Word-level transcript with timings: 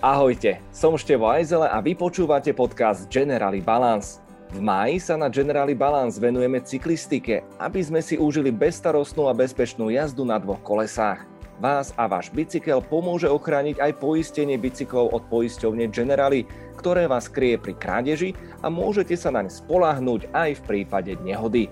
Ahojte, 0.00 0.64
som 0.72 0.96
Števo 0.96 1.28
Ajzele 1.28 1.68
a 1.68 1.76
vy 1.84 1.92
počúvate 1.92 2.56
podcast 2.56 3.04
Generali 3.12 3.60
Balance. 3.60 4.24
V 4.48 4.56
máji 4.56 4.96
sa 4.96 5.12
na 5.20 5.28
Generali 5.28 5.76
Balance 5.76 6.16
venujeme 6.16 6.56
cyklistike, 6.64 7.44
aby 7.60 7.84
sme 7.84 8.00
si 8.00 8.16
užili 8.16 8.48
bezstarostnú 8.48 9.28
a 9.28 9.36
bezpečnú 9.36 9.92
jazdu 9.92 10.24
na 10.24 10.40
dvoch 10.40 10.64
kolesách. 10.64 11.28
Vás 11.60 11.92
a 12.00 12.08
váš 12.08 12.32
bicykel 12.32 12.80
pomôže 12.80 13.28
ochrániť 13.28 13.76
aj 13.76 14.00
poistenie 14.00 14.56
bicyklov 14.56 15.12
od 15.12 15.20
poisťovne 15.28 15.92
Generali, 15.92 16.48
ktoré 16.80 17.04
vás 17.04 17.28
kryje 17.28 17.60
pri 17.60 17.76
krádeži 17.76 18.32
a 18.64 18.72
môžete 18.72 19.20
sa 19.20 19.28
naň 19.28 19.52
spolahnúť 19.52 20.32
aj 20.32 20.64
v 20.64 20.64
prípade 20.64 21.12
nehody. 21.20 21.68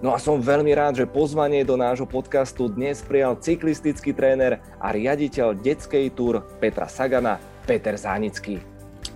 No 0.00 0.16
a 0.16 0.20
som 0.20 0.40
veľmi 0.40 0.72
rád, 0.72 1.04
že 1.04 1.12
pozvanie 1.12 1.60
do 1.60 1.76
nášho 1.76 2.08
podcastu 2.08 2.72
dnes 2.72 3.04
prijal 3.04 3.36
cyklistický 3.36 4.16
tréner 4.16 4.64
a 4.80 4.96
riaditeľ 4.96 5.60
detskej 5.60 6.16
túr 6.16 6.40
Petra 6.56 6.88
Sagana, 6.88 7.36
Peter 7.66 7.98
Zánický. 7.98 8.62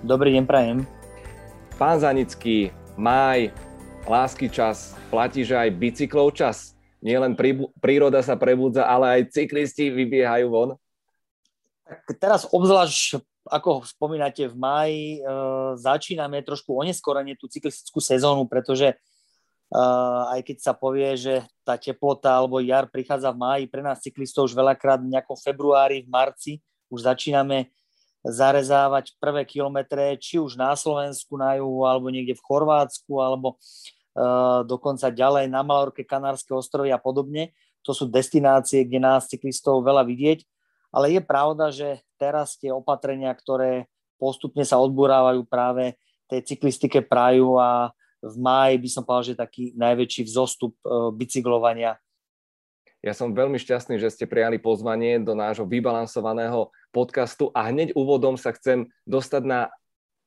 Dobrý 0.03 0.35
deň, 0.35 0.43
prajem. 0.43 0.83
Pán 1.79 2.03
Zánický, 2.03 2.75
máj, 2.99 3.55
lásky 4.11 4.51
čas, 4.51 4.99
platí, 5.07 5.47
že 5.47 5.55
aj 5.55 5.71
bicyklov 5.79 6.35
čas. 6.35 6.75
Nielen 6.99 7.39
príroda 7.79 8.19
sa 8.27 8.35
prebudza, 8.35 8.91
ale 8.91 9.23
aj 9.23 9.31
cyklisti 9.31 9.95
vybiehajú 9.95 10.51
von. 10.51 10.71
Tak 11.87 12.19
teraz 12.19 12.43
obzvlášť, 12.51 13.23
ako 13.47 13.87
spomínate, 13.87 14.51
v 14.51 14.57
máji 14.59 15.01
e, 15.17 15.21
začíname 15.79 16.43
trošku 16.43 16.75
oneskorenie 16.75 17.39
tú 17.39 17.47
cyklistickú 17.47 18.03
sezónu, 18.03 18.51
pretože 18.51 18.99
Uh, 19.71 20.27
aj 20.35 20.51
keď 20.51 20.57
sa 20.67 20.75
povie, 20.75 21.15
že 21.15 21.47
tá 21.63 21.79
teplota 21.79 22.35
alebo 22.35 22.59
jar 22.59 22.91
prichádza 22.91 23.31
v 23.31 23.39
máji, 23.39 23.65
pre 23.71 23.87
nás 23.87 24.03
cyklistov 24.03 24.51
už 24.51 24.59
veľakrát 24.59 24.99
v 24.99 25.15
nejakom 25.15 25.39
februári, 25.39 26.03
v 26.03 26.11
marci 26.11 26.53
už 26.91 27.07
začíname 27.07 27.71
zarezávať 28.21 29.17
prvé 29.17 29.49
kilometre, 29.49 30.17
či 30.21 30.37
už 30.37 30.61
na 30.61 30.77
Slovensku, 30.77 31.41
na 31.41 31.57
juhu, 31.57 31.89
alebo 31.89 32.13
niekde 32.13 32.37
v 32.37 32.45
Chorvátsku, 32.45 33.17
alebo 33.17 33.57
uh, 33.57 34.61
dokonca 34.69 35.09
ďalej 35.09 35.49
na 35.49 35.65
Malorke, 35.65 36.05
Kanárske 36.05 36.53
ostrovy 36.53 36.93
a 36.93 37.01
podobne. 37.01 37.57
To 37.89 37.97
sú 37.97 38.05
destinácie, 38.13 38.85
kde 38.85 39.01
nás 39.01 39.25
cyklistov 39.25 39.81
veľa 39.81 40.05
vidieť, 40.05 40.45
ale 40.93 41.17
je 41.17 41.21
pravda, 41.25 41.73
že 41.73 42.05
teraz 42.21 42.61
tie 42.61 42.69
opatrenia, 42.69 43.33
ktoré 43.33 43.89
postupne 44.21 44.69
sa 44.69 44.77
odburávajú 44.77 45.49
práve 45.49 45.97
tej 46.29 46.45
cyklistike 46.55 47.01
prajú 47.01 47.57
a 47.57 47.91
v 48.21 48.37
máji 48.37 48.77
by 48.77 48.89
som 48.93 49.03
povedal, 49.03 49.33
že 49.33 49.43
taký 49.43 49.73
najväčší 49.81 50.29
vzostup 50.29 50.77
e, 50.85 51.09
bicyklovania. 51.17 51.97
Ja 53.01 53.17
som 53.17 53.33
veľmi 53.33 53.57
šťastný, 53.57 53.97
že 53.97 54.13
ste 54.13 54.29
prijali 54.29 54.61
pozvanie 54.61 55.17
do 55.25 55.33
nášho 55.33 55.65
vybalansovaného 55.65 56.69
podcastu 56.91 57.55
a 57.55 57.71
hneď 57.71 57.95
úvodom 57.95 58.35
sa 58.35 58.55
chcem 58.55 58.91
dostať 59.07 59.43
na 59.47 59.61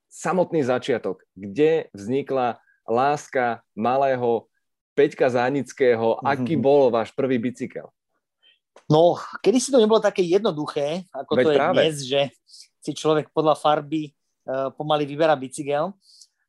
samotný 0.07 0.63
začiatok, 0.63 1.23
kde 1.33 1.91
vznikla 1.91 2.61
láska 2.85 3.63
malého 3.73 4.47
Peťka 4.93 5.29
Zánického. 5.29 6.21
Aký 6.21 6.53
mm-hmm. 6.53 6.65
bol 6.65 6.93
váš 6.93 7.09
prvý 7.15 7.41
bicykel? 7.41 7.89
No, 8.89 9.17
kedy 9.41 9.57
si 9.57 9.69
to 9.71 9.81
nebolo 9.81 10.01
také 10.01 10.21
jednoduché, 10.25 11.07
ako 11.13 11.31
Veď 11.33 11.45
to 11.45 11.51
je 11.51 11.57
práve. 11.57 11.75
dnes, 11.77 11.95
že 12.05 12.21
si 12.83 12.91
človek 12.91 13.31
podľa 13.31 13.55
farby 13.55 14.11
uh, 14.45 14.69
pomaly 14.75 15.07
vyberá 15.07 15.33
bicykel. 15.33 15.95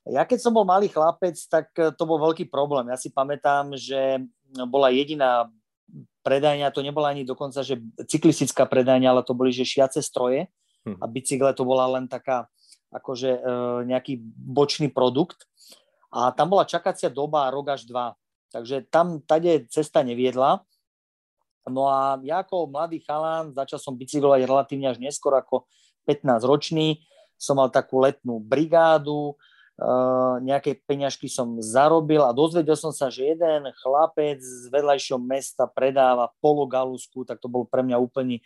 Ja 0.04 0.28
keď 0.28 0.38
som 0.44 0.52
bol 0.52 0.68
malý 0.68 0.92
chlapec, 0.92 1.32
tak 1.48 1.72
eh, 1.80 1.88
to 1.96 2.04
bol 2.04 2.20
veľký 2.20 2.52
problém. 2.52 2.92
Ja 2.92 2.98
si 3.00 3.08
pamätám, 3.08 3.72
že 3.72 4.20
bola 4.68 4.92
jediná 4.92 5.48
predajňa, 6.24 6.72
to 6.72 6.80
nebola 6.80 7.12
ani 7.12 7.28
dokonca, 7.28 7.60
že 7.60 7.78
cyklistická 8.08 8.64
predajňa, 8.64 9.08
ale 9.12 9.22
to 9.22 9.36
boli, 9.36 9.52
že 9.52 9.68
šiace 9.68 10.00
stroje 10.00 10.48
hm. 10.88 10.98
a 10.98 11.04
bicykle 11.04 11.52
to 11.52 11.68
bola 11.68 11.86
len 12.00 12.08
taká 12.08 12.48
akože 12.94 13.30
e, 13.36 13.40
nejaký 13.90 14.22
bočný 14.38 14.88
produkt. 14.88 15.44
A 16.14 16.30
tam 16.30 16.54
bola 16.54 16.62
čakacia 16.62 17.10
doba 17.10 17.50
rok 17.50 17.74
až 17.74 17.90
dva. 17.90 18.14
Takže 18.54 18.86
tam 18.86 19.18
tade 19.18 19.66
cesta 19.66 20.06
neviedla. 20.06 20.62
No 21.66 21.90
a 21.90 22.22
ja 22.22 22.46
ako 22.46 22.70
mladý 22.70 23.02
chalán, 23.02 23.50
začal 23.50 23.82
som 23.82 23.98
bicyklovať 23.98 24.46
relatívne 24.46 24.86
až 24.94 25.02
neskôr, 25.02 25.34
ako 25.34 25.66
15 26.06 26.46
ročný. 26.46 27.02
Som 27.34 27.58
mal 27.58 27.74
takú 27.74 27.98
letnú 27.98 28.38
brigádu, 28.38 29.34
nejaké 30.38 30.78
peňažky 30.86 31.26
som 31.26 31.58
zarobil 31.58 32.22
a 32.22 32.30
dozvedel 32.30 32.78
som 32.78 32.94
sa, 32.94 33.10
že 33.10 33.34
jeden 33.34 33.74
chlapec 33.82 34.38
z 34.38 34.70
vedľajšieho 34.70 35.18
mesta 35.18 35.66
predáva 35.66 36.30
pologalusku, 36.38 37.26
tak 37.26 37.42
to 37.42 37.50
bolo 37.50 37.66
pre 37.66 37.82
mňa 37.82 37.98
úplne 37.98 38.38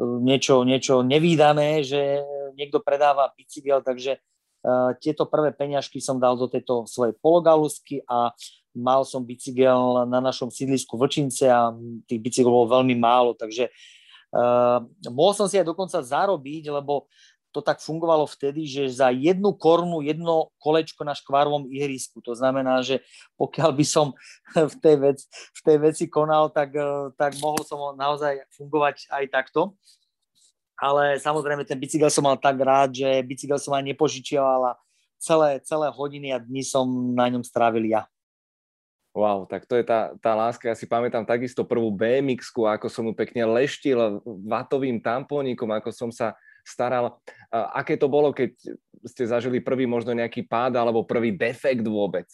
uh, 0.00 0.16
niečo, 0.24 0.64
niečo 0.64 1.04
nevýdané, 1.04 1.84
že 1.84 2.24
niekto 2.56 2.80
predáva 2.80 3.28
bicykel, 3.36 3.84
takže 3.84 4.24
uh, 4.64 4.96
tieto 4.96 5.28
prvé 5.28 5.52
peňažky 5.52 6.00
som 6.00 6.16
dal 6.16 6.40
do 6.40 6.48
tejto 6.48 6.88
svojej 6.88 7.12
pologalusky 7.20 8.00
a 8.08 8.32
mal 8.72 9.04
som 9.04 9.20
bicykel 9.20 10.08
na 10.08 10.24
našom 10.24 10.48
sídlisku 10.48 10.96
Vlčince 10.96 11.44
a 11.52 11.76
tých 12.08 12.24
bicyklov 12.24 12.64
bolo 12.64 12.80
veľmi 12.80 12.96
málo, 12.96 13.36
takže 13.36 13.68
uh, 14.32 14.80
mohol 15.12 15.36
som 15.36 15.44
si 15.44 15.60
aj 15.60 15.68
dokonca 15.68 16.00
zarobiť, 16.00 16.72
lebo 16.72 17.04
to 17.50 17.60
tak 17.60 17.82
fungovalo 17.82 18.26
vtedy, 18.30 18.66
že 18.66 19.02
za 19.02 19.10
jednu 19.10 19.50
korunu 19.54 20.02
jedno 20.02 20.54
kolečko 20.62 21.02
na 21.02 21.14
škvárovom 21.14 21.66
ihrisku. 21.70 22.22
To 22.22 22.34
znamená, 22.34 22.82
že 22.82 23.02
pokiaľ 23.34 23.70
by 23.74 23.84
som 23.86 24.14
v 24.72 24.74
tej, 24.78 24.96
vec, 25.02 25.18
v 25.28 25.60
tej 25.66 25.76
veci 25.82 26.04
konal, 26.06 26.50
tak, 26.50 26.74
eh, 26.74 27.10
tak 27.18 27.36
mohol 27.42 27.62
som 27.66 27.78
naozaj 27.98 28.46
fungovať 28.54 29.10
aj 29.10 29.24
takto. 29.30 29.74
Ale 30.80 31.20
samozrejme 31.20 31.68
ten 31.68 31.76
bicykel 31.76 32.08
som 32.08 32.24
mal 32.24 32.40
tak 32.40 32.56
rád, 32.56 32.96
že 32.96 33.20
bicykel 33.20 33.60
som 33.60 33.76
aj 33.76 33.84
nepožičiaval 33.84 34.72
a 34.72 34.78
celé, 35.20 35.60
celé 35.60 35.92
hodiny 35.92 36.32
a 36.32 36.40
dni 36.40 36.64
som 36.64 36.88
na 37.12 37.28
ňom 37.28 37.44
strávil 37.44 37.84
ja. 37.84 38.08
Wow, 39.10 39.42
tak 39.44 39.66
to 39.66 39.74
je 39.74 39.82
tá, 39.82 40.14
tá 40.22 40.38
láska. 40.38 40.70
Ja 40.70 40.78
si 40.78 40.86
pamätám 40.86 41.26
takisto 41.26 41.66
prvú 41.66 41.90
bmx 41.90 42.54
ako 42.54 42.86
som 42.86 43.10
mu 43.10 43.12
pekne 43.12 43.42
leštil 43.42 44.22
vatovým 44.46 45.02
tampónikom, 45.02 45.66
ako 45.74 45.90
som 45.90 46.08
sa 46.14 46.38
staral. 46.70 47.18
Aké 47.50 47.98
to 47.98 48.06
bolo, 48.06 48.30
keď 48.30 48.54
ste 49.02 49.26
zažili 49.26 49.58
prvý 49.58 49.90
možno 49.90 50.14
nejaký 50.14 50.46
pád 50.46 50.78
alebo 50.78 51.02
prvý 51.02 51.34
defekt 51.34 51.82
vôbec? 51.82 52.30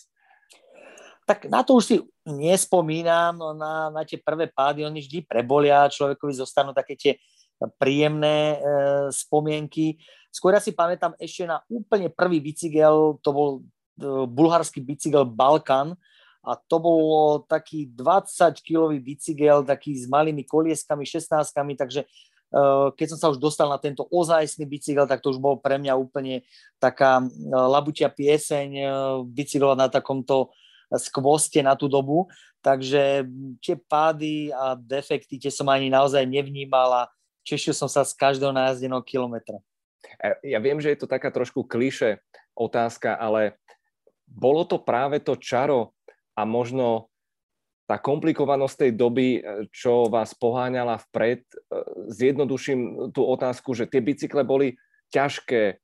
Tak 1.27 1.51
na 1.51 1.67
to 1.67 1.81
už 1.81 1.85
si 1.85 1.97
nespomínam, 2.23 3.35
no 3.35 3.51
na, 3.51 3.91
na 3.91 4.07
tie 4.07 4.21
prvé 4.21 4.47
pády, 4.47 4.87
oni 4.87 5.03
vždy 5.03 5.27
prebolia, 5.27 5.91
človekovi 5.91 6.39
zostanú 6.39 6.71
také 6.71 6.95
tie 6.95 7.19
príjemné 7.83 8.39
e, 8.55 8.59
spomienky. 9.11 9.99
Skôr 10.31 10.55
ja 10.55 10.63
si 10.63 10.71
pamätám 10.71 11.19
ešte 11.19 11.49
na 11.49 11.59
úplne 11.67 12.13
prvý 12.13 12.39
bicykel, 12.39 13.19
to 13.27 13.31
bol 13.35 13.49
e, 13.59 13.61
bulharský 14.31 14.79
bicykel 14.79 15.27
Balkan, 15.27 15.99
a 16.47 16.55
to 16.55 16.79
bol 16.79 17.43
taký 17.51 17.91
20-kilový 17.91 19.03
bicykel, 19.03 19.67
taký 19.67 19.99
s 19.99 20.07
malými 20.07 20.47
kolieskami, 20.47 21.03
16 21.03 21.43
takže 21.75 22.07
keď 22.97 23.07
som 23.13 23.19
sa 23.19 23.29
už 23.33 23.39
dostal 23.43 23.69
na 23.69 23.77
tento 23.77 24.09
ozajstný 24.09 24.65
bicykel, 24.65 25.05
tak 25.05 25.21
to 25.21 25.35
už 25.35 25.39
bol 25.43 25.61
pre 25.61 25.77
mňa 25.77 25.93
úplne 25.99 26.47
taká 26.81 27.21
eh, 27.21 27.29
labutia 27.53 28.09
pieseň 28.09 28.69
eh, 28.77 28.89
bicyklovať 29.27 29.79
na 29.79 29.89
takomto 29.93 30.53
skvoste 30.95 31.61
na 31.67 31.75
tú 31.75 31.91
dobu. 31.91 32.31
Takže 32.63 33.27
tie 33.63 33.75
pády 33.79 34.51
a 34.51 34.75
defekty, 34.75 35.39
tie 35.39 35.51
som 35.55 35.71
ani 35.71 35.87
naozaj 35.87 36.27
nevnímal 36.27 36.91
a 36.91 37.03
tešil 37.47 37.75
som 37.75 37.87
sa 37.87 38.03
z 38.03 38.15
každého 38.19 38.51
najazdeného 38.51 39.03
kilometra. 39.07 39.63
Ja 40.43 40.59
viem, 40.59 40.79
že 40.83 40.95
je 40.95 40.99
to 40.99 41.11
taká 41.11 41.31
trošku 41.31 41.67
kliše 41.67 42.23
otázka, 42.59 43.15
ale 43.15 43.59
bolo 44.27 44.67
to 44.67 44.83
práve 44.83 45.23
to 45.23 45.39
čaro 45.39 45.95
a 46.35 46.43
možno 46.43 47.11
tá 47.87 48.03
komplikovanosť 48.03 48.77
tej 48.77 48.93
doby, 48.99 49.27
e, 49.39 49.41
čo 49.71 50.11
vás 50.11 50.35
poháňala 50.35 50.99
vpred, 51.09 51.47
e, 51.47 51.55
zjednoduším 52.11 53.15
tú 53.15 53.23
otázku, 53.23 53.79
že 53.79 53.87
tie 53.87 54.03
bicykle 54.03 54.43
boli 54.43 54.75
ťažké, 55.15 55.63
e, 55.71 55.75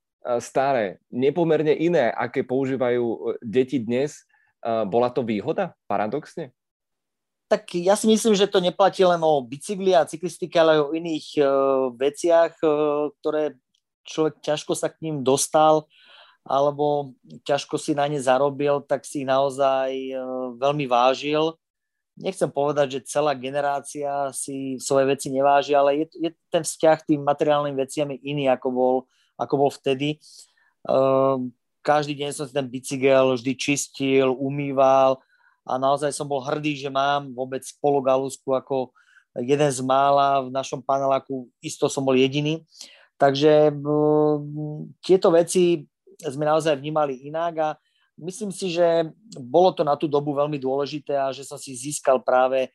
staré, 0.43 0.99
nepomerne 1.15 1.71
iné, 1.79 2.11
aké 2.11 2.43
používajú 2.43 3.39
deti 3.41 3.79
dnes. 3.79 4.27
Bola 4.63 5.11
to 5.11 5.27
výhoda, 5.27 5.75
paradoxne? 5.91 6.55
Tak 7.51 7.67
ja 7.83 7.99
si 7.99 8.07
myslím, 8.07 8.39
že 8.39 8.47
to 8.47 8.63
neplatí 8.63 9.03
len 9.03 9.19
o 9.19 9.43
bicykli 9.43 9.91
a 9.91 10.07
cyklistike, 10.07 10.55
ale 10.55 10.79
aj 10.79 10.83
o 10.87 10.95
iných 10.95 11.27
veciach, 11.99 12.63
ktoré 13.19 13.59
človek 14.07 14.39
ťažko 14.39 14.79
sa 14.79 14.87
k 14.87 15.03
ním 15.03 15.27
dostal 15.27 15.91
alebo 16.47 17.11
ťažko 17.43 17.75
si 17.75 17.99
na 17.99 18.07
ne 18.07 18.23
zarobil, 18.23 18.87
tak 18.87 19.03
si 19.03 19.27
ich 19.27 19.29
naozaj 19.29 19.91
veľmi 20.63 20.87
vážil 20.87 21.59
nechcem 22.17 22.49
povedať, 22.49 22.99
že 22.99 23.09
celá 23.09 23.33
generácia 23.33 24.29
si 24.37 24.77
svoje 24.77 25.09
veci 25.09 25.29
neváži, 25.33 25.73
ale 25.73 26.05
je, 26.05 26.07
je 26.29 26.31
ten 26.53 26.61
vzťah 26.61 26.99
tým 27.09 27.21
materiálnym 27.25 27.77
veciam 27.77 28.09
iný, 28.13 28.49
ako 28.53 28.69
bol, 28.69 28.97
ako 29.41 29.55
bol 29.57 29.71
vtedy. 29.73 30.21
Uh, 30.85 31.41
každý 31.83 32.15
deň 32.15 32.31
som 32.35 32.45
si 32.47 32.55
ten 32.55 32.67
bicykel 32.67 33.35
vždy 33.35 33.53
čistil, 33.59 34.31
umýval 34.35 35.19
a 35.67 35.79
naozaj 35.79 36.15
som 36.15 36.27
bol 36.27 36.43
hrdý, 36.43 36.79
že 36.79 36.91
mám 36.91 37.31
vôbec 37.35 37.63
pologalusku 37.79 38.51
ako 38.55 38.91
jeden 39.41 39.71
z 39.73 39.81
mála 39.81 40.45
v 40.45 40.53
našom 40.53 40.85
paneláku, 40.85 41.49
isto 41.65 41.89
som 41.89 42.05
bol 42.05 42.15
jediný. 42.19 42.63
Takže 43.17 43.71
tieto 45.01 45.31
veci 45.31 45.87
sme 46.19 46.45
naozaj 46.45 46.75
vnímali 46.79 47.23
inak 47.31 47.55
a 47.63 47.69
myslím 48.23 48.55
si, 48.55 48.71
že 48.71 49.11
bolo 49.37 49.75
to 49.75 49.83
na 49.83 49.99
tú 49.99 50.07
dobu 50.07 50.33
veľmi 50.33 50.57
dôležité 50.57 51.19
a 51.19 51.35
že 51.35 51.43
som 51.43 51.59
si 51.59 51.75
získal 51.75 52.23
práve 52.23 52.71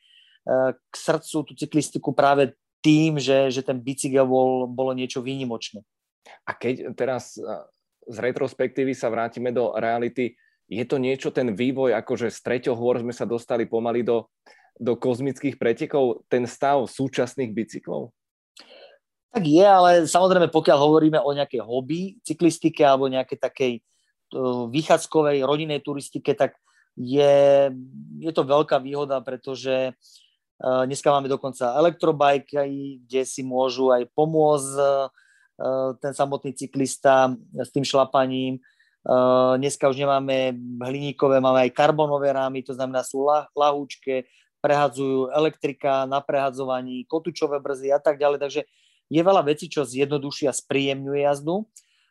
k 0.71 0.93
srdcu 0.95 1.37
tú 1.43 1.53
cyklistiku 1.55 2.15
práve 2.15 2.55
tým, 2.79 3.19
že, 3.19 3.51
že 3.51 3.63
ten 3.63 3.79
bicykel 3.79 4.23
bol, 4.23 4.67
bolo 4.69 4.95
niečo 4.95 5.19
výnimočné. 5.19 5.83
A 6.47 6.55
keď 6.55 6.95
teraz 6.95 7.35
z 8.07 8.17
retrospektívy 8.19 8.95
sa 8.95 9.11
vrátime 9.11 9.51
do 9.51 9.75
reality, 9.75 10.39
je 10.67 10.83
to 10.83 10.99
niečo, 10.99 11.31
ten 11.31 11.55
vývoj, 11.55 11.95
akože 11.95 12.31
z 12.31 12.39
treťoch 12.43 12.79
hôr 12.79 12.99
sme 12.99 13.15
sa 13.15 13.23
dostali 13.23 13.67
pomaly 13.67 14.03
do, 14.03 14.27
do 14.75 14.99
kozmických 14.99 15.55
pretekov, 15.55 16.27
ten 16.27 16.43
stav 16.43 16.83
súčasných 16.87 17.51
bicyklov? 17.51 18.11
Tak 19.31 19.43
je, 19.43 19.63
ale 19.63 19.91
samozrejme, 20.07 20.47
pokiaľ 20.51 20.77
hovoríme 20.79 21.19
o 21.19 21.35
nejakej 21.35 21.59
hobby 21.63 22.19
cyklistike 22.23 22.83
alebo 22.83 23.11
nejakej 23.11 23.39
takej 23.39 23.71
vychádzkovej 24.71 25.43
rodinnej 25.47 25.79
turistike, 25.79 26.35
tak 26.35 26.59
je, 26.97 27.69
je 28.19 28.31
to 28.33 28.43
veľká 28.43 28.81
výhoda, 28.81 29.21
pretože 29.21 29.93
dneska 30.57 31.13
máme 31.13 31.29
dokonca 31.29 31.77
elektrobajky, 31.77 33.05
kde 33.05 33.21
si 33.23 33.45
môžu 33.45 33.93
aj 33.93 34.09
pomôcť 34.17 34.73
ten 36.01 36.13
samotný 36.13 36.57
cyklista 36.57 37.33
s 37.53 37.69
tým 37.69 37.85
šlapaním. 37.85 38.57
Dneska 39.57 39.87
už 39.87 40.01
nemáme 40.03 40.57
hliníkové, 40.83 41.37
máme 41.39 41.69
aj 41.69 41.77
karbonové 41.77 42.33
rámy, 42.33 42.65
to 42.65 42.73
znamená 42.73 43.05
sú 43.05 43.23
lahúčke, 43.55 44.27
prehadzujú 44.57 45.31
elektrika 45.31 46.09
na 46.09 46.19
prehadzovaní, 46.19 47.05
kotúčové 47.05 47.61
brzy 47.61 47.93
a 47.93 48.01
tak 48.01 48.17
ďalej. 48.17 48.41
Takže 48.41 48.61
je 49.07 49.21
veľa 49.21 49.45
vecí, 49.45 49.71
čo 49.71 49.87
zjednodušia, 49.87 50.51
spríjemňuje 50.51 51.23
jazdu. 51.23 51.63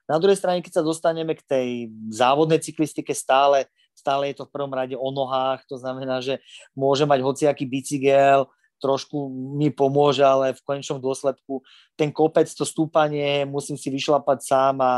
Na 0.06 0.22
druhej 0.22 0.38
strane, 0.38 0.62
keď 0.62 0.80
sa 0.80 0.86
dostaneme 0.86 1.34
k 1.34 1.42
tej 1.42 1.68
závodnej 2.14 2.62
cyklistike, 2.62 3.10
stále, 3.10 3.66
stále 3.90 4.30
je 4.30 4.38
to 4.38 4.46
v 4.46 4.54
prvom 4.54 4.70
rade 4.70 4.94
o 4.94 5.08
nohách, 5.10 5.66
to 5.66 5.74
znamená, 5.76 6.22
že 6.22 6.38
môže 6.78 7.02
mať 7.02 7.26
hociaký 7.26 7.66
bicykel, 7.66 8.46
trošku 8.78 9.26
mi 9.58 9.72
pomôže, 9.74 10.22
ale 10.22 10.54
v 10.54 10.62
konečnom 10.62 11.02
dôsledku 11.02 11.64
ten 11.98 12.14
kopec, 12.14 12.46
to 12.46 12.62
stúpanie 12.62 13.42
musím 13.48 13.74
si 13.74 13.90
vyšlapať 13.90 14.38
sám 14.46 14.76
a 14.78 14.92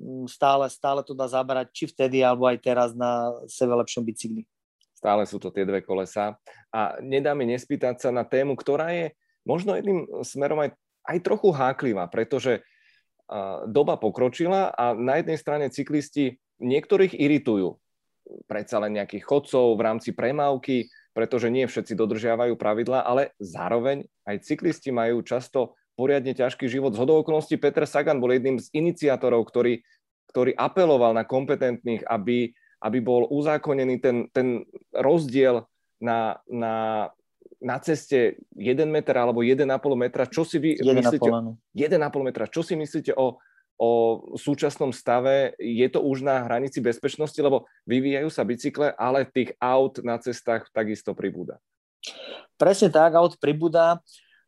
mm, 0.00 0.30
stále, 0.30 0.64
stále 0.72 1.00
to 1.04 1.12
dá 1.12 1.28
zabrať, 1.28 1.68
či 1.74 1.84
vtedy, 1.90 2.24
alebo 2.24 2.48
aj 2.48 2.58
teraz 2.62 2.96
na 2.96 3.36
sebe 3.50 3.74
lepšom 3.76 4.06
bicykli. 4.06 4.48
Stále 4.96 5.28
sú 5.28 5.36
to 5.36 5.52
tie 5.52 5.68
dve 5.68 5.84
kolesa. 5.84 6.40
A 6.72 6.96
nedá 7.04 7.36
mi 7.36 7.44
nespýtať 7.44 8.00
sa 8.00 8.10
na 8.14 8.24
tému, 8.24 8.56
ktorá 8.56 8.96
je 8.96 9.12
možno 9.44 9.76
jedným 9.76 10.08
smerom 10.24 10.64
aj, 10.64 10.72
aj 11.04 11.18
trochu 11.20 11.52
háklivá, 11.52 12.08
pretože 12.08 12.64
doba 13.68 13.96
pokročila 13.96 14.68
a 14.72 14.92
na 14.92 15.20
jednej 15.20 15.38
strane 15.40 15.66
cyklisti 15.72 16.36
niektorých 16.60 17.16
iritujú. 17.16 17.80
Predsa 18.48 18.80
len 18.80 18.96
nejakých 18.96 19.24
chodcov 19.24 19.76
v 19.76 19.84
rámci 19.84 20.10
premávky, 20.16 20.88
pretože 21.12 21.52
nie 21.52 21.68
všetci 21.68 21.92
dodržiavajú 21.94 22.56
pravidlá, 22.56 23.04
ale 23.04 23.36
zároveň 23.38 24.08
aj 24.24 24.44
cyklisti 24.44 24.90
majú 24.90 25.20
často 25.22 25.76
poriadne 25.94 26.34
ťažký 26.34 26.66
život. 26.66 26.96
Z 26.96 27.00
hodou 27.06 27.22
Peter 27.60 27.86
Sagan 27.86 28.18
bol 28.18 28.34
jedným 28.34 28.58
z 28.58 28.66
iniciátorov, 28.74 29.46
ktorý, 29.46 29.84
ktorý 30.34 30.52
apeloval 30.58 31.14
na 31.14 31.22
kompetentných, 31.22 32.02
aby, 32.10 32.50
aby 32.82 32.98
bol 32.98 33.30
uzákonený 33.30 34.02
ten, 34.02 34.16
ten 34.34 34.66
rozdiel 34.90 35.68
na, 36.02 36.42
na, 36.50 37.08
na 37.64 37.80
ceste 37.80 38.36
1 38.52 38.84
meter 38.84 39.16
alebo 39.16 39.40
1,5 39.40 39.64
metra. 39.96 40.28
Čo 40.28 40.44
si 40.44 40.60
vy 40.60 40.76
1,5 40.76 41.00
myslíte? 41.00 41.28
1,5 41.72 42.28
metra. 42.28 42.44
Čo 42.44 42.60
si 42.60 42.76
myslíte 42.76 43.16
o, 43.16 43.40
o 43.80 43.90
súčasnom 44.36 44.92
stave, 44.92 45.56
je 45.56 45.88
to 45.88 46.04
už 46.04 46.22
na 46.22 46.44
hranici 46.44 46.84
bezpečnosti, 46.84 47.40
lebo 47.40 47.64
vyvíjajú 47.88 48.28
sa 48.28 48.44
bicykle, 48.44 48.92
ale 48.94 49.24
tých 49.24 49.56
aut 49.58 49.98
na 50.04 50.20
cestách 50.20 50.68
takisto 50.70 51.16
pribúda. 51.16 51.56
Presne 52.60 52.92
tak, 52.92 53.16
aut 53.16 53.34
pribúda. 53.40 53.98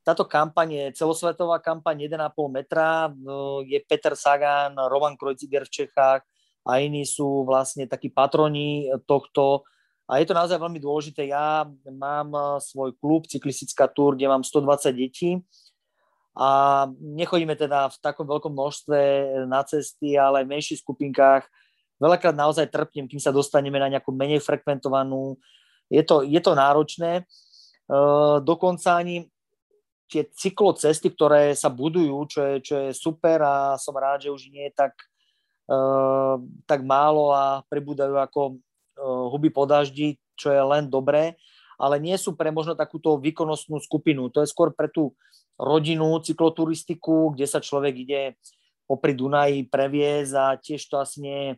Táto 0.07 0.23
kampaň 0.23 0.69
je 0.71 1.03
celosvetová 1.03 1.59
kampaň 1.59 2.07
1,5 2.07 2.31
metra. 2.47 3.11
Je 3.67 3.83
Peter 3.83 4.15
Sagan, 4.15 4.77
Roman 4.87 5.19
Kreuziger 5.19 5.67
v 5.67 5.83
Čechách 5.83 6.23
a 6.63 6.73
iní 6.79 7.03
sú 7.03 7.43
vlastne 7.43 7.91
takí 7.91 8.11
patroni 8.11 8.87
tohto. 9.07 9.67
A 10.07 10.23
je 10.23 10.27
to 10.31 10.39
naozaj 10.39 10.59
veľmi 10.59 10.79
dôležité. 10.79 11.27
Ja 11.27 11.67
mám 11.91 12.31
svoj 12.63 12.95
klub 12.95 13.27
Cyklistická 13.27 13.91
túr, 13.91 14.15
kde 14.15 14.31
mám 14.31 14.47
120 14.47 14.95
detí 14.95 15.43
a 16.37 16.85
nechodíme 17.01 17.57
teda 17.57 17.89
v 17.89 17.97
takom 18.05 18.29
veľkom 18.29 18.53
množstve 18.53 18.99
na 19.49 19.65
cesty, 19.65 20.21
ale 20.21 20.45
v 20.45 20.53
menších 20.53 20.85
skupinkách. 20.85 21.49
Veľakrát 21.97 22.37
naozaj 22.37 22.69
trpnem, 22.69 23.09
kým 23.09 23.17
sa 23.17 23.33
dostaneme 23.33 23.81
na 23.81 23.89
nejakú 23.89 24.13
menej 24.13 24.45
frekventovanú. 24.45 25.41
Je 25.89 26.05
to, 26.05 26.21
je 26.29 26.37
to 26.45 26.53
náročné. 26.53 27.25
E, 27.25 27.99
dokonca 28.45 29.01
ani 29.01 29.33
tie 30.13 30.29
cyklocesty, 30.29 31.09
ktoré 31.09 31.57
sa 31.57 31.73
budujú, 31.73 32.29
čo 32.29 32.41
je, 32.45 32.55
čo 32.61 32.75
je 32.85 32.91
super 32.93 33.41
a 33.41 33.81
som 33.81 33.97
rád, 33.97 34.29
že 34.29 34.35
už 34.35 34.53
nie 34.53 34.69
je 34.69 34.77
tak, 34.77 34.93
e, 35.73 35.79
tak 36.69 36.85
málo 36.85 37.33
a 37.33 37.65
pribúdajú 37.73 38.13
ako 38.13 38.41
e, 38.53 38.57
huby 39.01 39.53
po 39.53 39.69
daždi, 39.69 40.17
čo 40.37 40.53
je 40.53 40.61
len 40.61 40.89
dobré, 40.89 41.37
ale 41.77 42.01
nie 42.01 42.17
sú 42.17 42.33
pre 42.33 42.49
možno 42.49 42.73
takúto 42.73 43.21
výkonnostnú 43.21 43.81
skupinu. 43.85 44.33
To 44.33 44.41
je 44.41 44.49
skôr 44.49 44.73
pre 44.73 44.89
tú 44.89 45.13
rodinu, 45.57 46.21
cykloturistiku, 46.21 47.33
kde 47.33 47.47
sa 47.49 47.61
človek 47.61 47.95
ide 47.97 48.21
popri 48.87 49.17
Dunaji 49.17 49.67
previesť 49.67 50.33
a 50.37 50.45
tiež 50.57 50.87
to 50.87 51.01
asi 51.01 51.19
nie 51.25 51.39
je 51.43 51.51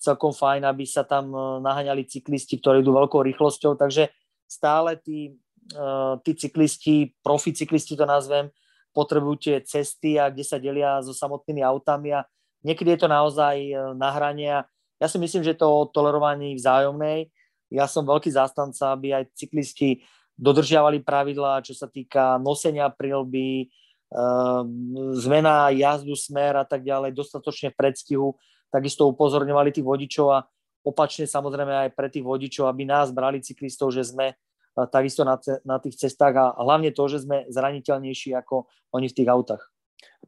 celkom 0.00 0.32
fajn, 0.32 0.64
aby 0.64 0.88
sa 0.88 1.04
tam 1.04 1.28
e, 1.28 1.60
naháňali 1.60 2.08
cyklisti, 2.08 2.56
ktorí 2.56 2.80
idú 2.80 2.96
veľkou 2.96 3.20
rýchlosťou, 3.20 3.76
takže 3.76 4.08
stále 4.48 4.96
tí, 4.96 5.36
e, 5.76 5.84
tí 6.24 6.32
cyklisti, 6.32 7.12
profi 7.20 7.52
cyklisti 7.52 8.00
to 8.00 8.08
nazvem, 8.08 8.48
potrebujú 8.96 9.36
tie 9.38 9.56
cesty 9.60 10.16
a 10.16 10.32
kde 10.32 10.42
sa 10.42 10.56
delia 10.56 11.04
so 11.04 11.12
samotnými 11.12 11.60
autami 11.60 12.16
a 12.16 12.24
niekedy 12.64 12.96
je 12.96 13.00
to 13.04 13.08
naozaj 13.12 13.54
e, 13.60 13.76
na 13.94 14.08
hrania. 14.08 14.64
Ja 15.00 15.08
si 15.08 15.16
myslím, 15.16 15.40
že 15.40 15.56
to 15.56 15.64
o 15.64 15.88
tolerovaní 15.88 16.52
vzájomnej. 16.54 17.32
Ja 17.72 17.88
som 17.88 18.04
veľký 18.04 18.28
zástanca, 18.28 18.92
aby 18.92 19.16
aj 19.16 19.32
cyklisti 19.32 20.04
dodržiavali 20.36 21.00
pravidlá, 21.00 21.64
čo 21.64 21.72
sa 21.72 21.88
týka 21.88 22.36
nosenia 22.36 22.92
prilby, 22.92 23.68
ehm, 24.12 25.16
zmena 25.16 25.72
jazdu, 25.72 26.12
smer 26.12 26.60
a 26.60 26.64
tak 26.68 26.84
ďalej, 26.84 27.16
dostatočne 27.16 27.72
v 27.72 27.78
predstihu. 27.78 28.28
Takisto 28.68 29.08
upozorňovali 29.08 29.72
tých 29.72 29.86
vodičov 29.86 30.26
a 30.32 30.44
opačne 30.84 31.28
samozrejme 31.28 31.88
aj 31.88 31.90
pre 31.92 32.08
tých 32.08 32.24
vodičov, 32.24 32.68
aby 32.68 32.88
nás 32.88 33.12
brali 33.12 33.44
cyklistov, 33.44 33.92
že 33.92 34.04
sme 34.04 34.32
eh, 34.32 34.86
takisto 34.88 35.24
na, 35.24 35.36
na 35.64 35.76
tých 35.76 36.00
cestách 36.00 36.34
a 36.36 36.44
hlavne 36.60 36.92
to, 36.92 37.04
že 37.08 37.28
sme 37.28 37.44
zraniteľnejší 37.52 38.32
ako 38.40 38.68
oni 38.96 39.12
v 39.12 39.16
tých 39.16 39.28
autách. 39.28 39.62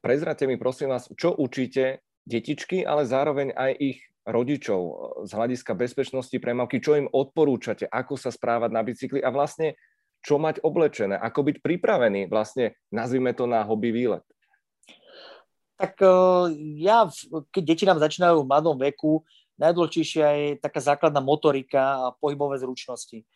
Prezrate 0.04 0.44
mi 0.44 0.60
prosím 0.60 0.92
vás, 0.92 1.08
čo 1.16 1.32
učíte 1.32 2.04
detičky, 2.28 2.84
ale 2.84 3.08
zároveň 3.08 3.56
aj 3.56 3.72
ich 3.80 3.98
rodičov 4.26 4.80
eh, 4.80 4.94
z 5.26 5.30
hľadiska 5.34 5.72
bezpečnosti 5.74 6.36
premávky, 6.38 6.78
čo 6.78 6.98
im 6.98 7.10
odporúčate, 7.10 7.86
ako 7.86 8.14
sa 8.14 8.30
správať 8.30 8.70
na 8.70 8.82
bicykli 8.82 9.20
a 9.22 9.30
vlastne 9.34 9.74
čo 10.22 10.38
mať 10.38 10.62
oblečené, 10.62 11.18
ako 11.18 11.50
byť 11.50 11.56
pripravený, 11.60 12.30
vlastne 12.30 12.78
nazvime 12.94 13.34
to 13.34 13.50
na 13.50 13.66
hobby 13.66 13.90
výlet. 13.90 14.22
Tak 15.74 15.98
e, 15.98 16.14
ja, 16.78 17.10
keď 17.50 17.62
deti 17.66 17.82
nám 17.82 17.98
začínajú 17.98 18.46
v 18.46 18.50
mladom 18.54 18.78
veku, 18.78 19.26
najdôležitejšia 19.58 20.26
je 20.30 20.48
taká 20.62 20.78
základná 20.78 21.18
motorika 21.18 21.98
a 21.98 22.14
pohybové 22.14 22.62
zručnosti. 22.62 23.26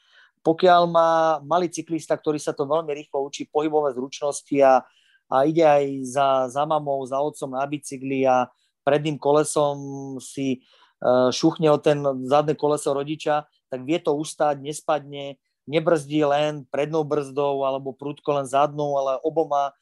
Pokiaľ 0.46 0.82
má 0.86 1.10
malý 1.42 1.66
cyklista, 1.66 2.14
ktorý 2.14 2.38
sa 2.38 2.54
to 2.54 2.70
veľmi 2.70 2.94
rýchlo 2.94 3.26
učí, 3.26 3.50
pohybové 3.50 3.90
zručnosti 3.98 4.54
a, 4.62 4.86
a 5.26 5.36
ide 5.42 5.66
aj 5.66 5.84
za, 6.06 6.28
za 6.46 6.62
mamou, 6.62 7.02
za 7.02 7.18
otcom 7.18 7.50
na 7.50 7.66
bicykli 7.66 8.22
a 8.30 8.46
predným 8.86 9.18
kolesom 9.18 9.76
si 10.22 10.62
uh, 11.02 11.34
šuchne 11.34 11.66
o 11.74 11.82
ten 11.82 12.06
zadné 12.30 12.54
koleso 12.54 12.94
rodiča, 12.94 13.50
tak 13.66 13.82
vie 13.82 13.98
to 13.98 14.14
ustáť, 14.14 14.62
nespadne, 14.62 15.42
nebrzdí 15.66 16.22
len 16.22 16.62
prednou 16.70 17.02
brzdou 17.02 17.66
alebo 17.66 17.92
prúdko 17.92 18.38
len 18.38 18.46
zadnou, 18.46 18.94
ale 18.96 19.18
oboma 19.26 19.70
e, 19.70 19.72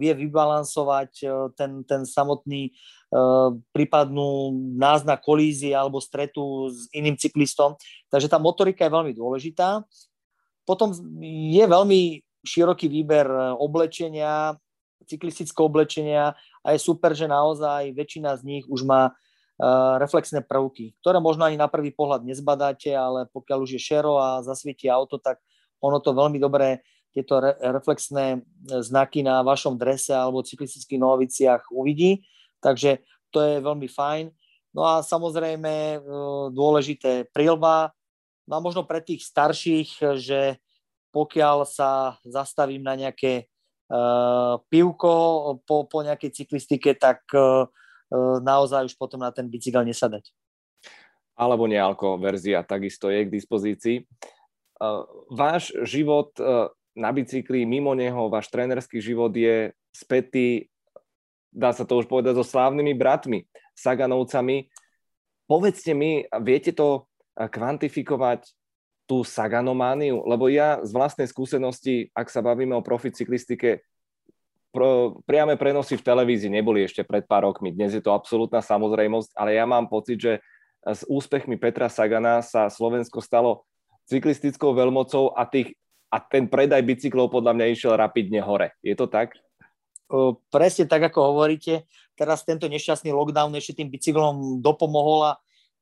vie 0.00 0.12
vybalansovať 0.16 1.12
e, 1.20 1.26
ten, 1.52 1.84
ten 1.84 2.08
samotný 2.08 2.72
e, 2.72 2.72
prípadnú 3.76 4.56
náznak 4.80 5.20
kolízie 5.20 5.76
alebo 5.76 6.00
stretu 6.00 6.72
s 6.72 6.88
iným 6.96 7.20
cyklistom. 7.20 7.76
Takže 8.08 8.32
tá 8.32 8.40
motorika 8.40 8.88
je 8.88 8.96
veľmi 8.96 9.12
dôležitá. 9.12 9.84
Potom 10.64 10.96
je 11.52 11.64
veľmi 11.64 12.24
široký 12.44 12.88
výber 12.88 13.28
oblečenia, 13.56 14.56
cyklistického 15.06 15.68
oblečenia 15.68 16.34
a 16.64 16.68
je 16.74 16.80
super, 16.80 17.14
že 17.14 17.30
naozaj 17.30 17.94
väčšina 17.94 18.34
z 18.38 18.42
nich 18.42 18.64
už 18.66 18.82
má 18.82 19.14
Eh, 19.58 19.94
reflexné 19.98 20.38
prvky, 20.46 20.94
ktoré 21.02 21.18
možno 21.18 21.42
ani 21.42 21.58
na 21.58 21.66
prvý 21.66 21.90
pohľad 21.90 22.22
nezbadáte, 22.22 22.94
ale 22.94 23.26
pokiaľ 23.34 23.66
už 23.66 23.74
je 23.74 23.82
šero 23.82 24.14
a 24.14 24.38
zasvieti 24.38 24.86
auto, 24.86 25.18
tak 25.18 25.42
ono 25.82 25.98
to 25.98 26.14
veľmi 26.14 26.38
dobre 26.38 26.86
tieto 27.10 27.42
re, 27.42 27.58
reflexné 27.58 28.38
znaky 28.78 29.26
na 29.26 29.42
vašom 29.42 29.74
drese 29.74 30.14
alebo 30.14 30.46
cyklistických 30.46 31.02
nohaviciach 31.02 31.74
uvidí. 31.74 32.22
Takže 32.62 33.02
to 33.34 33.42
je 33.42 33.58
veľmi 33.58 33.90
fajn. 33.90 34.30
No 34.78 34.86
a 34.86 35.02
samozrejme 35.02 36.06
dôležité 36.54 37.26
prilba. 37.34 37.90
No 38.46 38.62
a 38.62 38.62
možno 38.62 38.86
pre 38.86 39.02
tých 39.02 39.26
starších, 39.26 40.22
že 40.22 40.62
pokiaľ 41.10 41.66
sa 41.66 42.14
zastavím 42.22 42.86
na 42.86 42.94
nejaké 42.94 43.50
pivko 44.68 45.12
po, 45.64 45.88
po 45.88 45.98
nejakej 46.04 46.44
cyklistike, 46.44 46.92
tak 46.94 47.24
uh, 47.32 47.64
naozaj 48.40 48.92
už 48.92 48.94
potom 49.00 49.20
na 49.20 49.32
ten 49.32 49.48
bicykel 49.48 49.84
nesadať. 49.84 50.32
Alebo 51.38 51.68
nealko 51.68 52.18
verzia 52.18 52.64
takisto 52.66 53.08
je 53.12 53.24
k 53.24 53.30
dispozícii. 53.30 53.96
Váš 55.30 55.70
život 55.86 56.34
na 56.98 57.10
bicykli, 57.14 57.62
mimo 57.62 57.94
neho, 57.94 58.26
váš 58.26 58.50
trénerský 58.50 58.98
život 58.98 59.30
je 59.30 59.70
spätý, 59.94 60.66
dá 61.54 61.70
sa 61.70 61.86
to 61.86 62.02
už 62.02 62.10
povedať, 62.10 62.34
so 62.34 62.42
slávnymi 62.42 62.90
bratmi, 62.98 63.46
Saganovcami. 63.78 64.66
Povedzte 65.46 65.94
mi, 65.94 66.26
viete 66.42 66.74
to 66.74 67.06
kvantifikovať, 67.38 68.50
tú 69.08 69.24
Saganomániu? 69.24 70.28
Lebo 70.28 70.52
ja 70.52 70.84
z 70.84 70.92
vlastnej 70.92 71.24
skúsenosti, 71.24 72.12
ak 72.12 72.28
sa 72.28 72.44
bavíme 72.44 72.76
o 72.76 72.84
profi 72.84 73.08
cyklistike, 73.08 73.80
pro, 74.68 75.16
priame 75.24 75.56
prenosy 75.56 75.96
v 75.96 76.04
televízii 76.04 76.52
neboli 76.52 76.84
ešte 76.84 77.02
pred 77.08 77.24
pár 77.24 77.48
rokmi. 77.48 77.72
Dnes 77.72 77.96
je 77.96 78.04
to 78.04 78.12
absolútna 78.12 78.60
samozrejmosť, 78.60 79.32
ale 79.32 79.56
ja 79.56 79.64
mám 79.64 79.88
pocit, 79.88 80.20
že 80.20 80.32
s 80.84 81.02
úspechmi 81.08 81.56
Petra 81.56 81.88
Sagana 81.88 82.44
sa 82.44 82.68
Slovensko 82.68 83.24
stalo 83.24 83.64
cyklistickou 84.08 84.76
veľmocou 84.76 85.36
a, 85.36 85.48
tých, 85.48 85.76
a 86.12 86.20
ten 86.20 86.48
predaj 86.48 86.84
bicyklov 86.84 87.32
podľa 87.32 87.56
mňa 87.56 87.66
išiel 87.72 87.96
rapidne 87.96 88.44
hore. 88.44 88.76
Je 88.84 88.92
to 88.92 89.08
tak? 89.08 89.36
Presne 90.48 90.88
tak, 90.88 91.12
ako 91.12 91.36
hovoríte. 91.36 91.84
Teraz 92.16 92.40
tento 92.44 92.64
nešťastný 92.64 93.12
lockdown 93.12 93.52
ešte 93.60 93.84
tým 93.84 93.92
bicyklom 93.92 94.64
dopomohol 94.64 95.36
a 95.36 95.38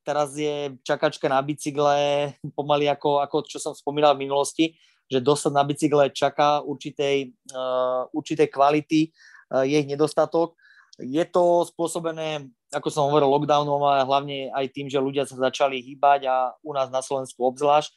teraz 0.07 0.31
je 0.39 0.71
čakačka 0.87 1.27
na 1.27 1.43
bicykle 1.43 2.31
pomaly 2.55 2.87
ako, 2.87 3.19
ako 3.19 3.43
čo 3.43 3.59
som 3.59 3.75
spomínal 3.75 4.15
v 4.15 4.23
minulosti, 4.23 4.79
že 5.11 5.19
dosť 5.19 5.51
na 5.51 5.67
bicykle 5.67 6.07
čaká 6.15 6.63
určitej, 6.63 7.35
uh, 7.51 8.07
určitej 8.15 8.47
kvality, 8.47 9.11
uh, 9.51 9.67
je 9.67 9.75
ich 9.83 9.91
nedostatok. 9.91 10.55
Je 11.03 11.27
to 11.27 11.67
spôsobené, 11.67 12.47
ako 12.71 12.87
som 12.87 13.11
hovoril, 13.11 13.27
lockdownom 13.27 13.83
a 13.83 14.07
hlavne 14.07 14.47
aj 14.55 14.71
tým, 14.71 14.87
že 14.87 15.03
ľudia 15.03 15.27
sa 15.27 15.35
začali 15.35 15.83
hýbať 15.83 16.31
a 16.31 16.55
u 16.63 16.71
nás 16.71 16.87
na 16.87 17.03
Slovensku 17.03 17.43
obzvlášť. 17.43 17.91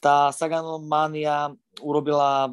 Tá 0.00 0.30
Saganomania 0.32 1.52
urobila 1.82 2.48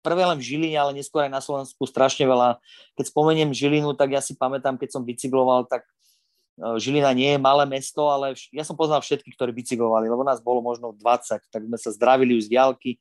prvé 0.00 0.24
len 0.24 0.40
v 0.40 0.46
Žiline, 0.46 0.76
ale 0.76 0.96
neskôr 0.96 1.24
aj 1.24 1.32
na 1.32 1.40
Slovensku 1.40 1.84
strašne 1.84 2.28
veľa. 2.28 2.60
Keď 2.96 3.04
spomeniem 3.08 3.56
Žilinu, 3.56 3.96
tak 3.96 4.12
ja 4.16 4.20
si 4.20 4.36
pamätám, 4.36 4.76
keď 4.76 4.96
som 4.96 5.02
bicykloval, 5.04 5.64
tak 5.68 5.84
Žilina 6.54 7.10
nie 7.10 7.34
je 7.34 7.40
malé 7.42 7.66
mesto, 7.66 8.06
ale 8.06 8.38
ja 8.54 8.62
som 8.62 8.78
poznal 8.78 9.02
všetkých, 9.02 9.34
ktorí 9.34 9.50
bicyklovali, 9.50 10.06
lebo 10.06 10.22
nás 10.22 10.38
bolo 10.38 10.62
možno 10.62 10.94
20, 10.94 11.50
tak 11.50 11.62
sme 11.66 11.78
sa 11.78 11.90
zdravili 11.90 12.38
už 12.38 12.46
z 12.46 12.52
diálky, 12.54 12.90
e, 12.94 12.98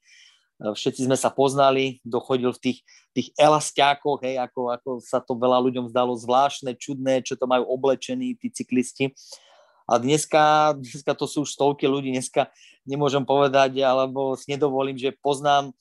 všetci 0.74 1.06
sme 1.06 1.14
sa 1.14 1.30
poznali, 1.30 2.02
dochodil 2.02 2.50
v 2.58 2.60
tých, 2.60 2.80
tých 3.14 3.30
elastiákoch, 3.38 4.26
hej, 4.26 4.42
ako, 4.42 4.74
ako 4.74 4.90
sa 5.06 5.22
to 5.22 5.38
veľa 5.38 5.62
ľuďom 5.70 5.86
zdalo 5.94 6.18
zvláštne, 6.18 6.74
čudné, 6.82 7.22
čo 7.22 7.38
to 7.38 7.46
majú 7.46 7.70
oblečení 7.70 8.34
tí 8.34 8.50
cyklisti. 8.50 9.14
A 9.86 10.02
dneska, 10.02 10.74
dneska 10.74 11.14
to 11.14 11.30
sú 11.30 11.46
už 11.46 11.54
stovky 11.54 11.86
ľudí, 11.86 12.10
dneska 12.10 12.50
nemôžem 12.90 13.22
povedať, 13.22 13.86
alebo 13.86 14.34
si 14.34 14.50
nedovolím, 14.50 14.98
že 14.98 15.14
poznám 15.22 15.78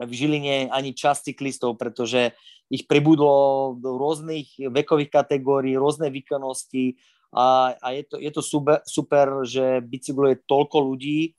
v 0.00 0.12
Žiline 0.12 0.74
ani 0.74 0.90
čas 0.96 1.22
cyklistov, 1.22 1.78
pretože 1.78 2.34
ich 2.72 2.88
pribudlo 2.88 3.76
do 3.78 3.94
rôznych 4.00 4.58
vekových 4.72 5.12
kategórií, 5.12 5.78
rôzne 5.78 6.10
výkonnosti 6.10 6.98
a, 7.34 7.76
a 7.78 7.86
je 7.94 8.02
to, 8.06 8.16
je 8.18 8.30
to 8.30 8.42
super, 8.86 9.26
že 9.46 9.84
bicykluje 9.84 10.42
toľko 10.48 10.76
ľudí 10.82 11.34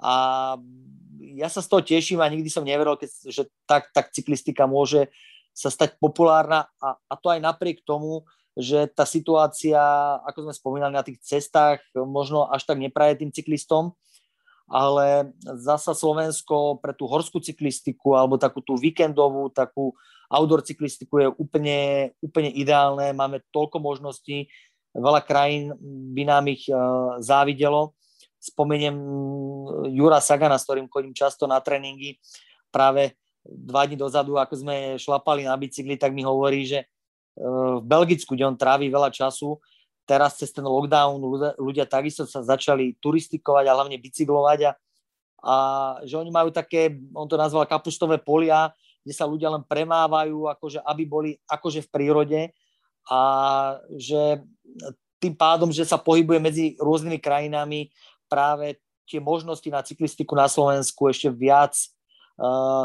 a 0.00 0.14
ja 1.34 1.48
sa 1.48 1.64
z 1.64 1.68
toho 1.70 1.82
teším 1.82 2.20
a 2.20 2.28
nikdy 2.28 2.50
som 2.50 2.66
neveril, 2.66 2.98
keď, 2.98 3.10
že 3.30 3.42
tak, 3.64 3.90
tak 3.94 4.12
cyklistika 4.12 4.68
môže 4.68 5.08
sa 5.54 5.70
stať 5.70 5.96
populárna 6.02 6.68
a, 6.82 6.98
a 6.98 7.14
to 7.14 7.30
aj 7.30 7.40
napriek 7.40 7.86
tomu, 7.86 8.26
že 8.54 8.86
tá 8.90 9.02
situácia, 9.02 9.78
ako 10.22 10.50
sme 10.50 10.54
spomínali 10.54 10.94
na 10.94 11.02
tých 11.02 11.18
cestách, 11.22 11.82
možno 11.94 12.46
až 12.46 12.66
tak 12.66 12.78
nepraje 12.78 13.18
tým 13.18 13.34
cyklistom, 13.34 13.94
ale 14.64 15.36
zasa 15.60 15.92
Slovensko 15.92 16.80
pre 16.80 16.96
tú 16.96 17.04
horskú 17.04 17.40
cyklistiku 17.40 18.16
alebo 18.16 18.40
takú 18.40 18.64
tú 18.64 18.80
víkendovú, 18.80 19.52
takú 19.52 19.92
outdoor 20.32 20.64
cyklistiku 20.64 21.20
je 21.20 21.28
úplne, 21.36 22.10
úplne 22.24 22.48
ideálne. 22.48 23.12
Máme 23.12 23.44
toľko 23.52 23.76
možností, 23.78 24.48
veľa 24.96 25.20
krajín 25.26 25.74
by 26.16 26.22
nám 26.24 26.44
ich 26.48 26.64
uh, 26.70 27.20
závidelo. 27.20 27.92
Spomeniem 28.40 28.96
mm, 28.96 29.92
Jura 29.92 30.20
Sagana, 30.24 30.56
s 30.56 30.64
ktorým 30.64 30.88
chodím 30.88 31.12
často 31.12 31.44
na 31.44 31.60
tréningy. 31.60 32.16
Práve 32.72 33.20
dva 33.44 33.84
dní 33.84 34.00
dozadu, 34.00 34.40
ako 34.40 34.54
sme 34.64 34.96
šlapali 34.96 35.44
na 35.44 35.54
bicykli, 35.60 36.00
tak 36.00 36.16
mi 36.16 36.24
hovorí, 36.24 36.64
že 36.64 36.88
uh, 37.36 37.78
v 37.78 37.84
Belgicku, 37.84 38.32
kde 38.32 38.48
on 38.48 38.56
trávi 38.56 38.88
veľa 38.88 39.12
času, 39.12 39.60
teraz 40.04 40.36
cez 40.40 40.52
ten 40.52 40.64
lockdown 40.64 41.20
ľudia, 41.20 41.50
ľudia 41.56 41.84
takisto 41.88 42.28
sa 42.28 42.44
začali 42.44 42.96
turistikovať 43.00 43.64
a 43.68 43.76
hlavne 43.76 43.96
bicyklovať 44.00 44.60
a, 44.68 44.70
a 45.44 45.54
že 46.04 46.14
oni 46.20 46.30
majú 46.32 46.52
také, 46.52 46.96
on 47.16 47.28
to 47.28 47.40
nazval 47.40 47.64
kapustové 47.64 48.20
polia, 48.20 48.72
kde 49.04 49.12
sa 49.12 49.28
ľudia 49.28 49.52
len 49.52 49.64
premávajú, 49.64 50.48
akože 50.56 50.80
aby 50.80 51.02
boli 51.04 51.30
akože 51.44 51.84
v 51.84 51.92
prírode. 51.92 52.40
A 53.04 53.20
že 54.00 54.40
tým 55.20 55.36
pádom, 55.36 55.68
že 55.68 55.84
sa 55.84 56.00
pohybuje 56.00 56.40
medzi 56.40 56.64
rôznymi 56.80 57.20
krajinami, 57.20 57.92
práve 58.28 58.80
tie 59.04 59.20
možnosti 59.20 59.68
na 59.68 59.84
cyklistiku 59.84 60.32
na 60.32 60.48
Slovensku 60.48 61.04
ešte 61.12 61.28
viac 61.28 61.76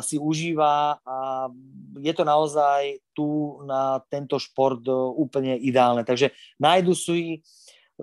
si 0.06 0.22
užíva 0.22 1.01
a 1.01 1.50
je 1.98 2.13
to 2.13 2.22
naozaj 2.22 3.01
tu 3.18 3.60
na 3.65 3.98
tento 4.06 4.38
šport 4.38 4.86
uh, 4.86 5.10
úplne 5.18 5.58
ideálne. 5.58 6.06
Takže 6.06 6.32
nájdu 6.62 6.94
si 6.94 7.41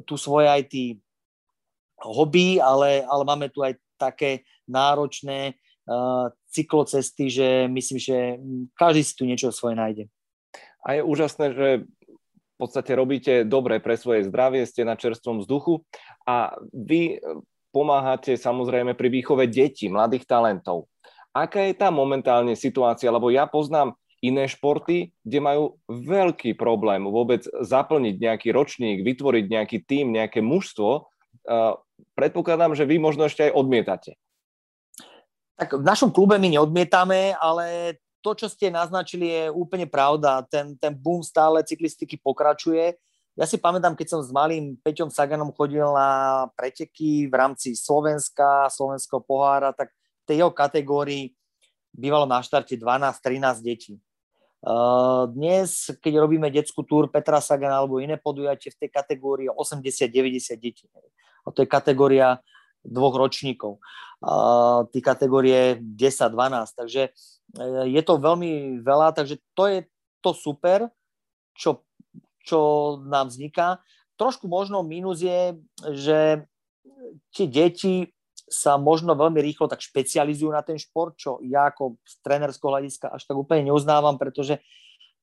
tu 0.04 0.18
svoje 0.18 0.50
aj 0.50 0.62
tí 0.66 0.84
hobby, 2.02 2.58
ale, 2.58 3.06
ale 3.06 3.22
máme 3.22 3.46
tu 3.48 3.62
aj 3.62 3.78
také 3.96 4.44
náročné 4.66 5.54
uh, 5.86 6.28
cyklocesty, 6.50 7.30
že 7.30 7.48
myslím, 7.70 7.98
že 8.02 8.16
každý 8.74 9.02
si 9.06 9.14
tu 9.14 9.22
niečo 9.24 9.54
svoje 9.54 9.78
nájde. 9.78 10.04
A 10.82 10.98
je 10.98 11.06
úžasné, 11.06 11.46
že 11.54 11.68
v 11.86 12.56
podstate 12.58 12.92
robíte 12.96 13.34
dobre 13.46 13.78
pre 13.78 13.94
svoje 13.94 14.26
zdravie, 14.26 14.66
ste 14.66 14.82
na 14.82 14.98
čerstvom 14.98 15.44
vzduchu 15.44 15.84
a 16.26 16.56
vy 16.72 17.20
pomáhate 17.70 18.34
samozrejme 18.40 18.96
pri 18.96 19.08
výchove 19.12 19.44
detí, 19.44 19.92
mladých 19.92 20.24
talentov 20.24 20.88
aká 21.44 21.68
je 21.68 21.74
tá 21.76 21.92
momentálne 21.92 22.56
situácia, 22.56 23.12
lebo 23.12 23.28
ja 23.28 23.44
poznám 23.44 23.92
iné 24.24 24.48
športy, 24.48 25.12
kde 25.20 25.38
majú 25.44 25.76
veľký 25.92 26.56
problém 26.56 27.04
vôbec 27.04 27.44
zaplniť 27.44 28.16
nejaký 28.16 28.48
ročník, 28.50 29.04
vytvoriť 29.04 29.44
nejaký 29.44 29.78
tím, 29.84 30.16
nejaké 30.16 30.40
mužstvo. 30.40 31.12
Predpokladám, 32.16 32.72
že 32.72 32.88
vy 32.88 32.96
možno 32.96 33.28
ešte 33.28 33.46
aj 33.46 33.52
odmietate. 33.52 34.16
Tak 35.56 35.80
v 35.80 35.84
našom 35.84 36.12
klube 36.12 36.40
my 36.40 36.48
neodmietame, 36.48 37.36
ale 37.36 37.96
to, 38.24 38.32
čo 38.34 38.48
ste 38.48 38.72
naznačili, 38.72 39.28
je 39.30 39.44
úplne 39.52 39.86
pravda. 39.86 40.42
Ten, 40.48 40.74
ten 40.80 40.96
boom 40.96 41.20
stále 41.22 41.62
cyklistiky 41.62 42.18
pokračuje. 42.18 42.96
Ja 43.36 43.44
si 43.44 43.60
pamätám, 43.60 43.92
keď 43.92 44.16
som 44.16 44.20
s 44.24 44.32
malým 44.32 44.80
Peťom 44.80 45.12
Saganom 45.12 45.52
chodil 45.52 45.84
na 45.84 46.48
preteky 46.56 47.28
v 47.28 47.34
rámci 47.36 47.76
Slovenska, 47.76 48.72
Slovenského 48.72 49.20
pohára, 49.20 49.76
tak 49.76 49.92
tej 50.26 50.42
jeho 50.42 50.52
kategórii 50.52 51.32
bývalo 51.94 52.28
na 52.28 52.44
štarte 52.44 52.76
12-13 52.76 53.64
detí. 53.64 53.94
Dnes, 55.30 55.94
keď 56.02 56.26
robíme 56.26 56.50
detskú 56.50 56.82
túr 56.82 57.06
Petra 57.06 57.38
Sagan 57.38 57.70
alebo 57.70 58.02
iné 58.02 58.18
podujatie 58.18 58.74
v 58.74 58.86
tej 58.86 58.90
kategórii 58.90 59.46
80-90 59.46 60.58
detí. 60.58 60.90
A 61.46 61.54
to 61.54 61.62
je 61.62 61.70
kategória 61.70 62.42
dvoch 62.82 63.14
ročníkov. 63.14 63.78
Tí 64.90 64.98
kategórie 64.98 65.78
10-12. 65.78 66.34
Takže 66.74 67.02
e, 67.06 67.10
je 67.90 68.02
to 68.02 68.14
veľmi 68.16 68.80
veľa, 68.80 69.12
takže 69.12 69.38
to 69.52 69.64
je 69.70 69.78
to 70.22 70.30
super, 70.32 70.90
čo, 71.54 71.86
čo 72.42 72.58
nám 73.06 73.28
vzniká. 73.30 73.82
Trošku 74.16 74.48
možno 74.48 74.82
mínus 74.82 75.20
je, 75.20 75.60
že 75.94 76.18
tie 77.34 77.46
deti 77.46 78.15
sa 78.46 78.78
možno 78.78 79.18
veľmi 79.18 79.42
rýchlo 79.42 79.66
tak 79.66 79.82
špecializujú 79.82 80.54
na 80.54 80.62
ten 80.62 80.78
šport, 80.78 81.18
čo 81.18 81.42
ja 81.42 81.66
ako 81.66 81.98
z 82.06 82.14
trénerského 82.22 82.70
hľadiska 82.70 83.10
až 83.10 83.22
tak 83.26 83.36
úplne 83.36 83.70
neuznávam, 83.70 84.14
pretože 84.14 84.62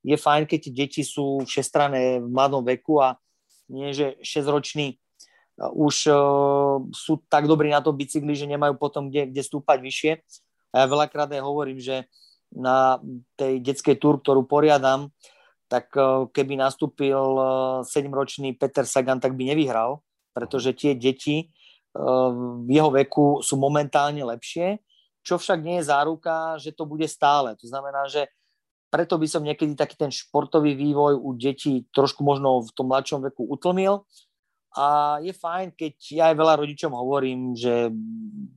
je 0.04 0.16
fajn, 0.20 0.44
keď 0.44 0.60
deti 0.68 1.00
sú 1.00 1.40
všestrané 1.48 2.20
v 2.20 2.28
mladom 2.28 2.60
veku 2.60 3.00
a 3.00 3.16
nie, 3.72 3.96
že 3.96 4.20
6-roční 4.20 5.00
už 5.56 6.10
uh, 6.10 6.82
sú 6.92 7.24
tak 7.30 7.48
dobrí 7.48 7.72
na 7.72 7.80
to 7.80 7.94
bicykli, 7.94 8.36
že 8.36 8.50
nemajú 8.50 8.76
potom 8.76 9.08
kde, 9.08 9.32
kde 9.32 9.42
stúpať 9.42 9.78
vyššie. 9.80 10.12
A 10.74 10.84
ja 10.84 10.86
veľakrát 10.90 11.30
aj 11.30 11.40
hovorím, 11.40 11.78
že 11.78 12.10
na 12.50 12.98
tej 13.38 13.62
detskej 13.62 13.96
túr, 13.96 14.18
ktorú 14.18 14.46
poriadam, 14.46 15.14
tak 15.66 15.90
e, 15.94 16.30
keby 16.30 16.54
nastúpil 16.54 17.18
7-ročný 17.82 18.54
Peter 18.54 18.86
Sagan, 18.86 19.18
tak 19.18 19.34
by 19.34 19.54
nevyhral, 19.54 20.06
pretože 20.30 20.70
tie 20.74 20.94
deti 20.94 21.50
v 22.64 22.68
jeho 22.74 22.90
veku 22.90 23.38
sú 23.38 23.54
momentálne 23.54 24.26
lepšie, 24.26 24.82
čo 25.22 25.38
však 25.38 25.62
nie 25.62 25.80
je 25.80 25.88
záruka, 25.88 26.58
že 26.58 26.74
to 26.74 26.84
bude 26.84 27.06
stále. 27.06 27.54
To 27.62 27.66
znamená, 27.70 28.10
že 28.10 28.26
preto 28.90 29.18
by 29.18 29.26
som 29.26 29.42
niekedy 29.42 29.74
taký 29.74 29.98
ten 29.98 30.10
športový 30.10 30.74
vývoj 30.78 31.18
u 31.18 31.34
detí 31.34 31.86
trošku 31.90 32.22
možno 32.22 32.62
v 32.62 32.70
tom 32.74 32.90
mladšom 32.90 33.26
veku 33.26 33.46
utlmil. 33.46 34.06
A 34.74 35.18
je 35.22 35.30
fajn, 35.30 35.74
keď 35.78 35.94
ja 36.10 36.24
aj 36.30 36.36
veľa 36.38 36.54
rodičom 36.58 36.90
hovorím, 36.90 37.54
že 37.54 37.94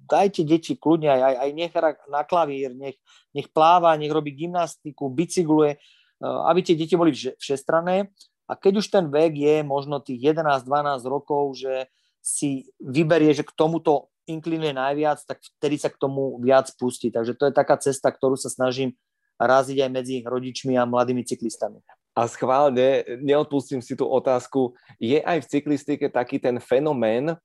dajte 0.09 0.41
deti 0.41 0.73
kľudne, 0.73 1.13
aj, 1.13 1.35
aj 1.45 1.49
nech 1.53 1.73
na 2.09 2.25
klavír, 2.25 2.73
nech, 2.73 2.97
nech 3.37 3.53
pláva, 3.53 3.93
nech 3.93 4.09
robí 4.09 4.33
gymnastiku, 4.33 5.13
bicykluje, 5.13 5.77
eh, 5.77 6.37
aby 6.49 6.59
tie 6.65 6.73
deti 6.73 6.97
boli 6.97 7.13
všestrané. 7.13 8.09
A 8.49 8.57
keď 8.57 8.81
už 8.81 8.87
ten 8.89 9.05
vek 9.13 9.33
je 9.37 9.55
možno 9.61 10.01
tých 10.01 10.33
11-12 10.33 11.05
rokov, 11.05 11.53
že 11.61 11.85
si 12.27 12.67
vyberie, 12.83 13.31
že 13.31 13.47
k 13.47 13.55
tomuto 13.55 14.11
inklinuje 14.27 14.75
najviac, 14.75 15.23
tak 15.23 15.39
vtedy 15.39 15.79
sa 15.79 15.87
k 15.87 15.95
tomu 15.95 16.35
viac 16.43 16.67
pustí. 16.75 17.07
Takže 17.07 17.39
to 17.39 17.47
je 17.47 17.53
taká 17.55 17.79
cesta, 17.79 18.11
ktorú 18.11 18.35
sa 18.35 18.51
snažím 18.51 18.91
raziť 19.39 19.87
aj 19.87 19.91
medzi 19.95 20.15
rodičmi 20.27 20.75
a 20.75 20.83
mladými 20.83 21.23
cyklistami. 21.23 21.79
A 22.17 22.27
schválne, 22.27 23.05
neodpustím 23.23 23.79
si 23.79 23.95
tú 23.95 24.09
otázku, 24.09 24.75
je 24.99 25.23
aj 25.23 25.45
v 25.45 25.49
cyklistike 25.55 26.11
taký 26.11 26.41
ten 26.41 26.59
fenomén, 26.59 27.37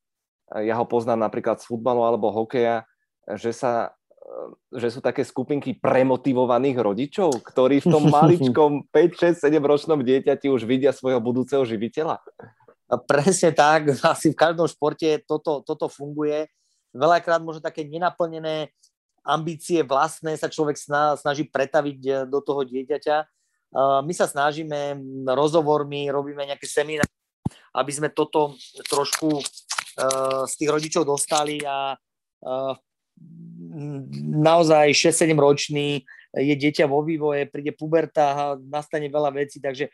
ja 0.52 0.74
ho 0.76 0.84
poznám 0.88 1.28
napríklad 1.28 1.62
z 1.62 1.68
futbalu 1.68 2.02
alebo 2.02 2.32
hokeja, 2.32 2.82
že 3.38 3.54
sa 3.54 3.94
že 4.72 4.88
sú 4.88 5.04
také 5.04 5.26
skupinky 5.26 5.76
premotivovaných 5.76 6.78
rodičov, 6.78 7.42
ktorí 7.42 7.84
v 7.84 7.90
tom 7.90 8.08
maličkom 8.16 8.70
5, 8.88 9.42
6, 9.42 9.44
7 9.44 9.60
ročnom 9.60 10.00
dieťati 10.00 10.48
už 10.48 10.64
vidia 10.64 10.94
svojho 10.94 11.20
budúceho 11.20 11.62
živiteľa? 11.66 12.22
Presne 12.92 13.56
tak, 13.56 13.88
asi 14.12 14.32
v 14.32 14.38
každom 14.38 14.68
športe 14.68 15.24
toto, 15.24 15.64
toto 15.64 15.88
funguje. 15.88 16.48
Veľakrát 16.92 17.40
možno 17.40 17.64
také 17.64 17.88
nenaplnené 17.88 18.68
ambície 19.24 19.80
vlastné 19.80 20.36
sa 20.36 20.50
človek 20.50 20.76
snaží 21.16 21.46
pretaviť 21.48 22.00
e, 22.04 22.12
do 22.26 22.42
toho 22.42 22.66
dieťaťa. 22.66 23.16
My 24.04 24.12
sa 24.12 24.28
snažíme 24.28 25.00
rozhovormi, 25.24 26.12
robíme 26.12 26.44
nejaké 26.44 26.68
semináre, 26.68 27.08
aby 27.72 27.88
sme 27.88 28.12
toto 28.12 28.52
trošku 28.84 29.40
e, 29.40 29.42
z 30.44 30.54
tých 30.60 30.68
rodičov 30.68 31.08
dostali 31.08 31.64
a 31.64 31.96
naozaj 34.42 34.92
6-7 34.92 35.32
ročný 35.38 36.04
je 36.32 36.54
dieťa 36.56 36.88
vo 36.88 37.04
vývoje, 37.04 37.44
príde 37.48 37.76
puberta, 37.76 38.56
nastane 38.56 39.12
veľa 39.12 39.30
vecí, 39.36 39.60
takže 39.60 39.92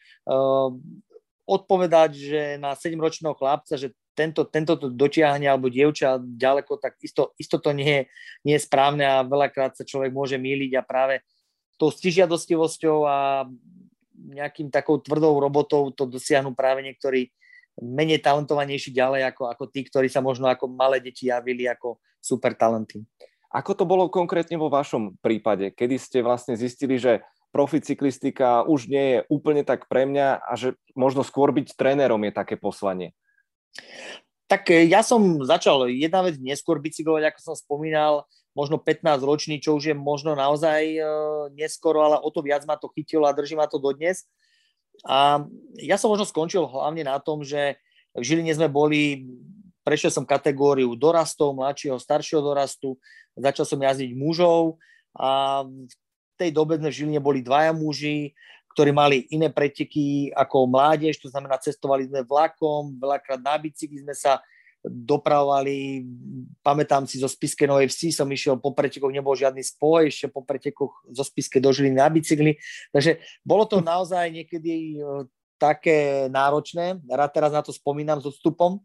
odpovedať, 1.49 2.11
že 2.13 2.41
na 2.61 2.77
7-ročného 2.77 3.33
chlapca, 3.33 3.81
že 3.81 3.97
tento, 4.13 4.45
tento 4.45 4.77
to 4.77 4.93
dotiahne 4.93 5.49
alebo 5.49 5.73
dievča 5.73 6.21
ďaleko, 6.21 6.77
tak 6.77 7.01
isto, 7.01 7.33
isto 7.41 7.57
to 7.57 7.73
nie 7.73 8.05
nie 8.45 8.55
je 8.59 8.67
správne 8.67 9.07
a 9.07 9.25
veľakrát 9.25 9.79
sa 9.79 9.87
človek 9.87 10.13
môže 10.13 10.37
míliť 10.37 10.77
a 10.77 10.83
práve 10.83 11.25
tou 11.79 11.89
stižiadostivosťou 11.95 12.99
a 13.07 13.47
nejakým 14.19 14.69
takou 14.69 14.99
tvrdou 14.99 15.39
robotou 15.39 15.95
to 15.95 16.05
dosiahnu 16.05 16.53
práve 16.53 16.83
niektorí 16.83 17.31
menej 17.79 18.19
talentovanejší 18.19 18.91
ďalej 18.91 19.31
ako, 19.31 19.43
ako 19.55 19.65
tí, 19.71 19.87
ktorí 19.87 20.11
sa 20.11 20.19
možno 20.19 20.51
ako 20.51 20.67
malé 20.67 20.99
deti 20.99 21.31
javili 21.31 21.71
ako 21.71 22.03
super 22.19 22.59
talenty. 22.59 23.07
Ako 23.55 23.79
to 23.79 23.87
bolo 23.87 24.11
konkrétne 24.11 24.59
vo 24.59 24.69
vašom 24.69 25.17
prípade, 25.23 25.71
kedy 25.73 25.97
ste 25.97 26.19
vlastne 26.21 26.59
zistili, 26.59 26.99
že 26.99 27.23
profi 27.51 27.81
cyklistika 27.81 28.65
už 28.65 28.89
nie 28.89 29.05
je 29.13 29.19
úplne 29.33 29.65
tak 29.65 29.89
pre 29.89 30.05
mňa 30.05 30.45
a 30.45 30.53
že 30.55 30.77
možno 30.93 31.25
skôr 31.25 31.51
byť 31.53 31.75
trénerom 31.75 32.21
je 32.29 32.33
také 32.33 32.55
poslanie? 32.61 33.17
Tak 34.49 34.73
e, 34.73 34.89
ja 34.89 35.05
som 35.05 35.45
začal 35.45 35.93
jedna 35.93 36.25
vec 36.25 36.41
neskôr 36.41 36.81
bicyklovať, 36.81 37.33
ako 37.33 37.39
som 37.41 37.55
spomínal, 37.57 38.25
možno 38.57 38.81
15 38.81 39.23
ročný, 39.23 39.63
čo 39.63 39.77
už 39.77 39.93
je 39.93 39.97
možno 39.97 40.35
naozaj 40.35 40.83
e, 40.83 41.01
neskoro, 41.55 42.03
ale 42.03 42.17
o 42.19 42.29
to 42.33 42.43
viac 42.43 42.65
ma 42.65 42.75
to 42.75 42.91
chytilo 42.91 43.29
a 43.29 43.37
drží 43.37 43.55
ma 43.55 43.71
to 43.71 43.79
dodnes. 43.79 44.27
A 45.07 45.47
ja 45.79 45.95
som 45.95 46.11
možno 46.11 46.27
skončil 46.27 46.67
hlavne 46.67 47.07
na 47.07 47.23
tom, 47.23 47.47
že 47.47 47.79
v 48.19 48.25
Žiline 48.25 48.51
sme 48.51 48.67
boli, 48.67 49.31
prešiel 49.87 50.11
som 50.11 50.27
kategóriu 50.27 50.91
dorastov, 50.99 51.55
mladšieho, 51.55 52.03
staršieho 52.03 52.43
dorastu, 52.43 52.99
začal 53.39 53.63
som 53.63 53.79
jazdiť 53.79 54.11
mužov 54.19 54.83
a 55.15 55.63
tej 56.39 56.55
dobe 56.55 56.79
sme 56.79 56.89
v 56.89 56.97
Žiline 56.97 57.21
boli 57.21 57.43
dvaja 57.43 57.75
muži, 57.75 58.33
ktorí 58.79 58.95
mali 58.95 59.27
iné 59.35 59.51
preteky 59.51 60.31
ako 60.31 60.71
mládež, 60.71 61.19
to 61.19 61.27
znamená, 61.27 61.59
cestovali 61.59 62.07
sme 62.07 62.23
vlakom, 62.23 62.95
veľakrát 62.95 63.43
na 63.43 63.59
bicykli 63.59 64.07
sme 64.07 64.15
sa 64.15 64.39
dopravovali, 64.87 66.07
pamätám 66.63 67.03
si, 67.03 67.19
zo 67.19 67.27
Spiske 67.27 67.67
Novej 67.67 67.91
Vsi 67.91 68.15
som 68.15 68.31
išiel 68.31 68.63
po 68.63 68.71
pretekoch, 68.71 69.11
nebol 69.11 69.35
žiadny 69.35 69.67
spoj, 69.67 70.07
ešte 70.07 70.31
po 70.31 70.47
pretekoch 70.47 71.03
zo 71.11 71.27
Spiske 71.27 71.59
do 71.59 71.75
Žiliny 71.75 71.99
na 71.99 72.07
bicykli, 72.07 72.55
takže 72.95 73.19
bolo 73.43 73.67
to 73.67 73.83
naozaj 73.83 74.31
niekedy 74.31 74.95
e, 74.95 75.27
také 75.59 76.31
náročné, 76.31 77.03
rád 77.11 77.35
teraz 77.35 77.51
na 77.51 77.67
to 77.67 77.75
spomínam 77.75 78.23
s 78.23 78.31
odstupom, 78.31 78.79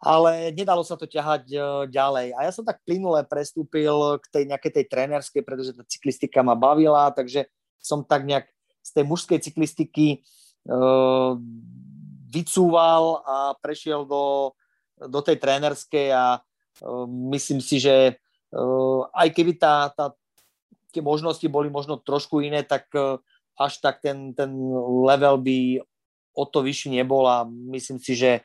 ale 0.00 0.48
nedalo 0.56 0.80
sa 0.80 0.96
to 0.96 1.04
ťahať 1.04 1.44
e, 1.52 1.56
ďalej. 1.92 2.32
A 2.32 2.48
ja 2.48 2.52
som 2.56 2.64
tak 2.64 2.80
plynule 2.88 3.20
prestúpil 3.28 4.16
k 4.16 4.26
tej 4.32 4.44
nejakej 4.48 4.72
tej 4.80 4.84
trénerskej, 4.88 5.44
pretože 5.44 5.76
tá 5.76 5.84
cyklistika 5.84 6.40
ma 6.40 6.56
bavila, 6.56 7.12
takže 7.12 7.44
som 7.76 8.00
tak 8.00 8.24
nejak 8.24 8.48
z 8.80 8.90
tej 8.96 9.04
mužskej 9.04 9.38
cyklistiky 9.44 10.24
uh, 10.68 11.36
vycúval 12.32 13.20
a 13.28 13.36
prešiel 13.60 14.08
do, 14.08 14.56
do 14.96 15.20
tej 15.20 15.36
trénerskej 15.36 16.16
a 16.16 16.40
uh, 16.40 17.04
myslím 17.36 17.60
si, 17.60 17.76
že 17.76 18.16
uh, 18.56 19.04
aj 19.12 19.28
keby 19.36 19.60
tá, 19.60 19.92
tá, 19.92 20.16
tie 20.92 21.04
možnosti 21.04 21.44
boli 21.48 21.68
možno 21.68 22.00
trošku 22.00 22.40
iné, 22.40 22.64
tak 22.64 22.88
uh, 22.96 23.20
až 23.60 23.80
tak 23.84 24.00
ten, 24.00 24.32
ten 24.32 24.48
level 25.04 25.36
by 25.36 25.84
o 26.32 26.44
to 26.48 26.64
vyšší 26.64 26.96
nebol 26.96 27.28
a 27.28 27.44
myslím 27.48 28.00
si, 28.00 28.16
že 28.16 28.40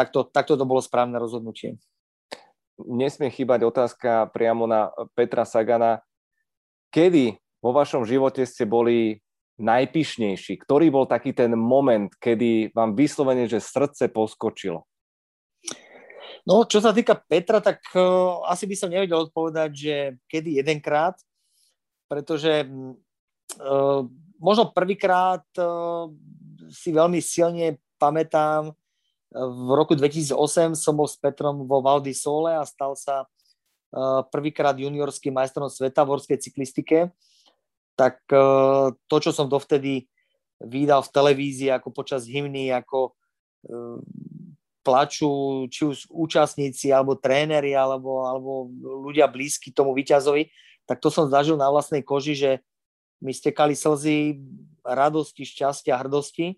takto, 0.00 0.24
takto 0.24 0.56
to 0.56 0.64
bolo 0.64 0.80
správne 0.80 1.20
rozhodnutie. 1.20 1.76
Nesmie 2.80 3.28
chýbať 3.28 3.68
otázka 3.68 4.32
priamo 4.32 4.64
na 4.64 4.88
Petra 5.12 5.44
Sagana. 5.44 6.00
Kedy 6.88 7.36
vo 7.60 7.76
vašom 7.76 8.08
živote 8.08 8.48
ste 8.48 8.64
boli 8.64 9.20
najpyšnejší? 9.60 10.56
Ktorý 10.64 10.88
bol 10.88 11.04
taký 11.04 11.36
ten 11.36 11.52
moment, 11.52 12.08
kedy 12.16 12.72
vám 12.72 12.96
vyslovene, 12.96 13.44
že 13.44 13.60
srdce 13.60 14.08
poskočilo? 14.08 14.88
No, 16.48 16.64
čo 16.64 16.80
sa 16.80 16.96
týka 16.96 17.20
Petra, 17.20 17.60
tak 17.60 17.84
uh, 17.92 18.40
asi 18.48 18.64
by 18.64 18.74
som 18.74 18.88
nevedel 18.88 19.28
odpovedať, 19.28 19.70
že 19.76 19.96
kedy 20.24 20.64
jedenkrát, 20.64 21.20
pretože 22.08 22.64
uh, 22.64 24.00
možno 24.40 24.72
prvýkrát 24.72 25.44
uh, 25.60 26.08
si 26.72 26.96
veľmi 26.96 27.20
silne 27.20 27.76
pamätám, 28.00 28.72
v 29.30 29.70
roku 29.78 29.94
2008 29.94 30.74
som 30.74 30.94
bol 30.98 31.06
s 31.06 31.14
Petrom 31.14 31.62
vo 31.66 31.78
Valdi 31.78 32.14
Sole 32.14 32.54
a 32.54 32.66
stal 32.66 32.98
sa 32.98 33.30
prvýkrát 34.30 34.74
juniorským 34.78 35.34
majstrom 35.34 35.70
sveta 35.70 36.06
v 36.06 36.10
horskej 36.14 36.38
cyklistike 36.38 37.10
tak 38.00 38.24
e, 38.32 38.44
to, 38.96 39.16
čo 39.20 39.28
som 39.28 39.44
dovtedy 39.44 40.08
vydal 40.56 41.04
v 41.04 41.12
televízii, 41.12 41.68
ako 41.68 41.92
počas 41.92 42.24
hymny, 42.24 42.72
ako 42.72 43.12
e, 43.12 43.80
plačú 44.80 45.68
či 45.68 45.84
už 45.84 46.08
účastníci, 46.08 46.88
alebo 46.88 47.20
tréneri, 47.20 47.76
alebo, 47.76 48.24
alebo 48.24 48.72
ľudia 48.80 49.28
blízky 49.28 49.68
tomu 49.68 49.92
výťazovi, 49.92 50.48
tak 50.88 51.04
to 51.04 51.12
som 51.12 51.28
zažil 51.28 51.60
na 51.60 51.68
vlastnej 51.68 52.00
koži, 52.00 52.32
že 52.32 52.50
mi 53.20 53.36
stekali 53.36 53.76
slzy 53.76 54.40
radosti, 54.80 55.44
šťastia, 55.44 56.00
hrdosti. 56.00 56.56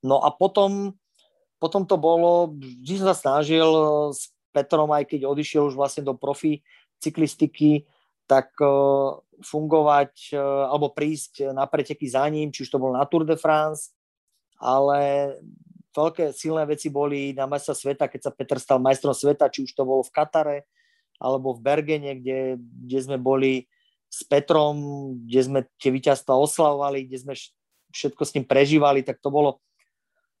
No 0.00 0.24
a 0.24 0.32
potom, 0.32 0.96
potom 1.58 1.86
to 1.88 1.96
bolo, 1.96 2.54
vždy 2.54 3.00
som 3.00 3.08
sa 3.12 3.16
snažil 3.16 3.68
s 4.12 4.30
Petrom, 4.54 4.90
aj 4.94 5.10
keď 5.10 5.26
odišiel 5.26 5.70
už 5.70 5.74
vlastne 5.74 6.06
do 6.06 6.14
profi 6.14 6.62
cyklistiky, 7.02 7.84
tak 8.24 8.54
fungovať 9.44 10.32
alebo 10.40 10.94
prísť 10.94 11.52
na 11.52 11.68
preteky 11.68 12.08
za 12.08 12.24
ním, 12.30 12.48
či 12.48 12.64
už 12.64 12.72
to 12.72 12.80
bol 12.80 12.94
na 12.94 13.04
Tour 13.04 13.28
de 13.28 13.36
France, 13.36 13.92
ale 14.56 15.34
veľké 15.92 16.32
silné 16.32 16.64
veci 16.64 16.88
boli 16.88 17.36
na 17.36 17.44
majstra 17.44 17.76
sveta, 17.76 18.08
keď 18.08 18.20
sa 18.26 18.34
Peter 18.34 18.58
stal 18.58 18.80
majstrom 18.80 19.12
sveta, 19.12 19.52
či 19.52 19.66
už 19.68 19.76
to 19.76 19.84
bolo 19.84 20.02
v 20.02 20.14
Katare, 20.14 20.58
alebo 21.20 21.54
v 21.54 21.62
Bergene, 21.62 22.18
kde, 22.18 22.58
kde 22.58 22.98
sme 22.98 23.18
boli 23.20 23.68
s 24.10 24.22
Petrom, 24.26 24.78
kde 25.26 25.40
sme 25.42 25.60
tie 25.78 25.90
víťazstva 25.90 26.34
oslavovali, 26.34 27.06
kde 27.06 27.18
sme 27.22 27.34
všetko 27.94 28.22
s 28.26 28.34
ním 28.34 28.46
prežívali, 28.46 29.02
tak 29.06 29.18
to 29.22 29.30
bolo 29.30 29.62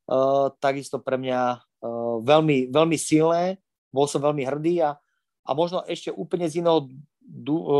uh, 0.08 0.52
takisto 0.60 1.00
pre 1.00 1.16
mňa 1.20 1.40
uh, 1.58 2.16
veľmi, 2.24 2.72
veľmi 2.72 2.96
silné. 2.98 3.60
Bol 3.94 4.10
som 4.10 4.20
veľmi 4.20 4.42
hrdý 4.42 4.82
a, 4.82 4.98
a 5.46 5.50
možno 5.54 5.86
ešte 5.86 6.10
úplne 6.10 6.50
z 6.50 6.64
iného 6.64 6.90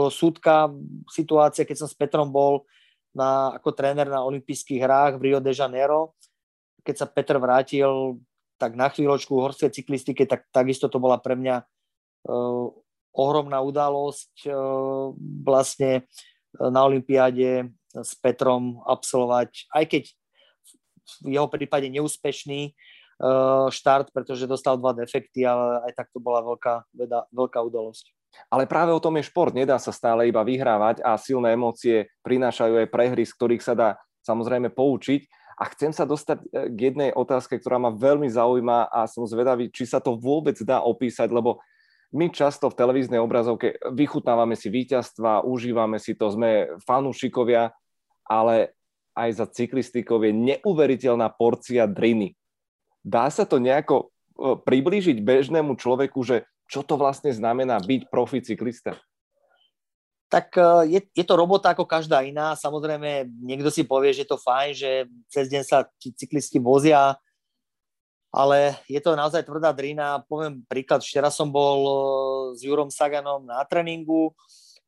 súdka, 0.08 0.72
situácia, 1.10 1.68
keď 1.68 1.84
som 1.84 1.88
s 1.90 1.96
Petrom 1.98 2.32
bol 2.32 2.64
na, 3.12 3.52
ako 3.52 3.76
tréner 3.76 4.08
na 4.08 4.24
olympijských 4.24 4.80
hrách 4.80 5.20
v 5.20 5.24
Rio 5.30 5.40
de 5.42 5.52
Janeiro. 5.52 6.16
Keď 6.80 6.94
sa 6.96 7.10
Petr 7.10 7.36
vrátil 7.36 8.18
tak 8.56 8.78
na 8.78 8.88
chvíľočku 8.88 9.34
horskej 9.34 9.74
cyklistike, 9.74 10.24
tak 10.24 10.46
takisto 10.54 10.88
to 10.88 11.02
bola 11.02 11.18
pre 11.18 11.34
mňa 11.36 11.56
uh, 11.60 12.66
ohromná 13.14 13.58
udalosť 13.60 14.48
uh, 14.48 15.12
vlastne 15.42 16.06
na 16.54 16.86
Olympiáde 16.86 17.74
s 17.90 18.14
Petrom 18.14 18.78
absolvovať, 18.86 19.70
aj 19.74 19.84
keď 19.90 20.02
v 21.24 21.36
jeho 21.36 21.48
prípade 21.50 21.88
neúspešný 21.92 22.72
uh, 22.72 23.68
štart, 23.70 24.10
pretože 24.10 24.50
dostal 24.50 24.80
dva 24.80 24.96
defekty, 24.96 25.44
ale 25.44 25.84
aj 25.90 25.92
tak 25.96 26.08
to 26.10 26.18
bola 26.18 26.40
veľká, 26.42 26.88
veda, 26.96 27.28
veľká 27.30 27.60
udalosť. 27.60 28.10
Ale 28.50 28.66
práve 28.66 28.90
o 28.90 29.02
tom 29.02 29.14
je 29.18 29.28
šport. 29.30 29.54
Nedá 29.54 29.78
sa 29.78 29.94
stále 29.94 30.26
iba 30.26 30.42
vyhrávať 30.42 31.02
a 31.06 31.14
silné 31.14 31.54
emócie 31.54 32.10
prinášajú 32.26 32.82
aj 32.82 32.90
prehry, 32.90 33.22
z 33.22 33.34
ktorých 33.34 33.62
sa 33.62 33.74
dá 33.78 33.88
samozrejme 34.26 34.74
poučiť. 34.74 35.26
A 35.54 35.70
chcem 35.70 35.94
sa 35.94 36.02
dostať 36.02 36.38
e, 36.42 36.46
k 36.74 36.78
jednej 36.90 37.10
otázke, 37.14 37.62
ktorá 37.62 37.78
ma 37.78 37.94
veľmi 37.94 38.26
zaujíma 38.26 38.90
a 38.90 39.06
som 39.06 39.22
zvedavý, 39.22 39.70
či 39.70 39.86
sa 39.86 40.02
to 40.02 40.18
vôbec 40.18 40.58
dá 40.66 40.82
opísať, 40.82 41.30
lebo 41.30 41.62
my 42.14 42.30
často 42.30 42.70
v 42.70 42.78
televíznej 42.78 43.18
obrazovke 43.18 43.78
vychutnávame 43.90 44.54
si 44.54 44.70
víťazstva, 44.70 45.46
užívame 45.46 45.98
si 45.98 46.14
to, 46.14 46.30
sme 46.30 46.78
fanúšikovia, 46.86 47.74
ale 48.26 48.74
aj 49.14 49.30
za 49.38 49.46
cyklistikou 49.46 50.18
je 50.20 50.34
neuveriteľná 50.34 51.30
porcia 51.30 51.86
driny. 51.86 52.34
Dá 53.00 53.30
sa 53.30 53.46
to 53.46 53.62
nejako 53.62 53.96
e, 54.02 54.06
priblížiť 54.58 55.22
bežnému 55.22 55.78
človeku, 55.78 56.18
že 56.26 56.44
čo 56.66 56.82
to 56.82 56.98
vlastne 56.98 57.30
znamená 57.30 57.78
byť 57.78 58.10
profi 58.10 58.42
cyklista? 58.42 58.98
Tak 60.26 60.56
e, 60.58 60.98
je, 60.98 61.00
je 61.14 61.24
to 61.24 61.34
robota 61.38 61.70
ako 61.70 61.86
každá 61.86 62.26
iná. 62.26 62.58
Samozrejme, 62.58 63.30
niekto 63.44 63.70
si 63.70 63.86
povie, 63.86 64.10
že 64.10 64.26
je 64.26 64.30
to 64.34 64.42
fajn, 64.42 64.70
že 64.74 64.90
cez 65.30 65.46
deň 65.46 65.62
sa 65.62 65.86
ti 66.02 66.10
cyklisti 66.10 66.58
vozia, 66.58 67.14
ale 68.34 68.82
je 68.90 68.98
to 68.98 69.14
naozaj 69.14 69.46
tvrdá 69.46 69.70
drina. 69.70 70.26
Poviem 70.26 70.66
príklad, 70.66 71.06
včera 71.06 71.30
som 71.30 71.54
bol 71.54 71.78
e, 71.86 71.94
s 72.58 72.66
Jurom 72.66 72.90
Saganom 72.90 73.46
na 73.46 73.62
tréningu. 73.62 74.34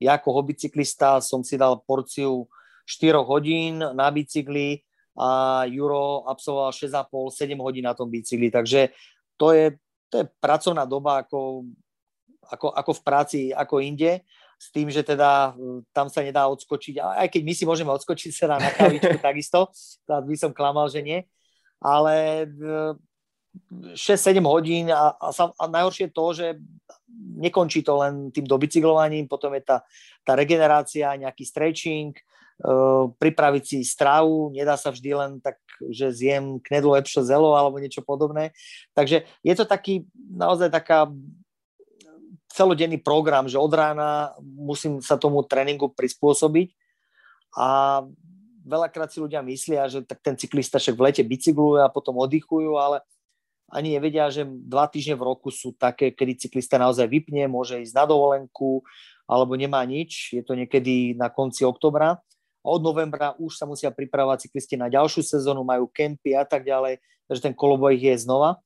Ja 0.03 0.19
ako 0.19 0.43
hobbycyklista 0.43 1.23
som 1.23 1.47
si 1.47 1.55
dal 1.55 1.79
porciu 1.87 2.51
4 2.87 3.19
hodín 3.27 3.83
na 3.83 4.09
bicykli 4.15 4.81
a 5.19 5.63
Juro 5.67 6.25
absolvoval 6.31 6.71
6,5-7 6.73 7.59
hodín 7.59 7.85
na 7.85 7.95
tom 7.99 8.07
bicykli. 8.07 8.49
Takže 8.49 8.95
to 9.37 9.53
je 9.53 9.77
to 10.11 10.23
je 10.23 10.25
pracovná 10.41 10.87
doba 10.87 11.27
ako, 11.27 11.67
ako, 12.47 12.67
ako 12.73 12.93
v 12.95 13.03
práci, 13.03 13.41
ako 13.51 13.83
inde, 13.83 14.23
s 14.57 14.73
tým, 14.73 14.89
že 14.89 15.05
teda 15.05 15.53
e, 15.53 15.85
tam 15.93 16.09
sa 16.09 16.25
nedá 16.25 16.49
odskočiť, 16.49 16.97
aj 17.03 17.29
keď 17.29 17.43
my 17.45 17.53
si 17.53 17.65
môžeme 17.69 17.93
odskočiť 17.93 18.31
sa 18.33 18.57
na 18.57 18.71
kavičku 18.73 19.21
takisto, 19.29 19.69
tak 20.09 20.25
by 20.25 20.37
som 20.39 20.57
klamal, 20.57 20.89
že 20.89 21.05
nie, 21.05 21.21
ale 21.83 22.47
6-7 23.93 24.41
e, 24.41 24.41
hodín 24.49 24.89
a, 24.89 25.13
a, 25.13 25.29
sa, 25.35 25.53
a 25.53 25.65
najhoršie 25.69 26.09
je 26.09 26.17
to, 26.17 26.27
že 26.33 26.47
nekončí 27.37 27.85
to 27.85 28.01
len 28.01 28.33
tým 28.33 28.49
dobicyklovaním, 28.49 29.29
potom 29.29 29.53
je 29.53 29.61
tá, 29.61 29.85
tá 30.25 30.33
regenerácia, 30.33 31.13
nejaký 31.21 31.45
stretching, 31.45 32.17
pripraviť 33.21 33.65
si 33.65 33.79
stravu, 33.85 34.49
nedá 34.53 34.81
sa 34.81 34.89
vždy 34.89 35.11
len 35.13 35.33
tak 35.45 35.61
že 35.93 36.09
zjem 36.09 36.57
knedlo 36.65 36.97
lepšie 36.97 37.21
zelo 37.21 37.53
alebo 37.53 37.77
niečo 37.77 38.01
podobné. 38.01 38.57
Takže 38.97 39.29
je 39.45 39.55
to 39.55 39.69
taký, 39.69 40.09
naozaj 40.17 40.73
taká 40.73 41.13
celodenný 42.49 42.97
program, 42.97 43.45
že 43.45 43.61
od 43.61 43.69
rána 43.69 44.33
musím 44.41 45.05
sa 45.05 45.21
tomu 45.21 45.45
tréningu 45.45 45.93
prispôsobiť 45.93 46.73
a 47.53 48.01
veľakrát 48.65 49.13
si 49.13 49.21
ľudia 49.21 49.45
myslia, 49.45 49.85
že 49.93 50.01
tak 50.09 50.25
ten 50.25 50.35
cyklista 50.41 50.81
však 50.81 50.97
v 50.97 51.05
lete 51.05 51.23
bicykluje 51.23 51.85
a 51.85 51.93
potom 51.93 52.17
oddychujú, 52.17 52.81
ale 52.81 53.05
ani 53.69 53.99
nevedia, 53.99 54.33
že 54.33 54.47
dva 54.47 54.89
týždne 54.89 55.19
v 55.19 55.27
roku 55.27 55.53
sú 55.53 55.75
také, 55.77 56.15
kedy 56.15 56.49
cyklista 56.49 56.81
naozaj 56.81 57.05
vypne, 57.05 57.51
môže 57.51 57.83
ísť 57.83 57.93
na 57.93 58.05
dovolenku 58.09 58.81
alebo 59.27 59.59
nemá 59.59 59.83
nič. 59.83 60.33
Je 60.33 60.41
to 60.41 60.55
niekedy 60.55 61.19
na 61.19 61.29
konci 61.29 61.67
oktobra 61.67 62.23
od 62.67 62.83
novembra 62.83 63.39
už 63.39 63.55
sa 63.55 63.65
musia 63.65 63.95
pripravovať 63.95 64.51
cyklisti 64.51 64.75
na 64.75 64.91
ďalšiu 64.91 65.23
sezónu, 65.23 65.63
majú 65.63 65.87
kempy 65.87 66.35
a 66.35 66.43
tak 66.43 66.67
ďalej, 66.67 66.99
takže 67.31 67.45
ten 67.47 67.55
koloboj 67.55 67.95
je 67.95 68.15
znova. 68.19 68.59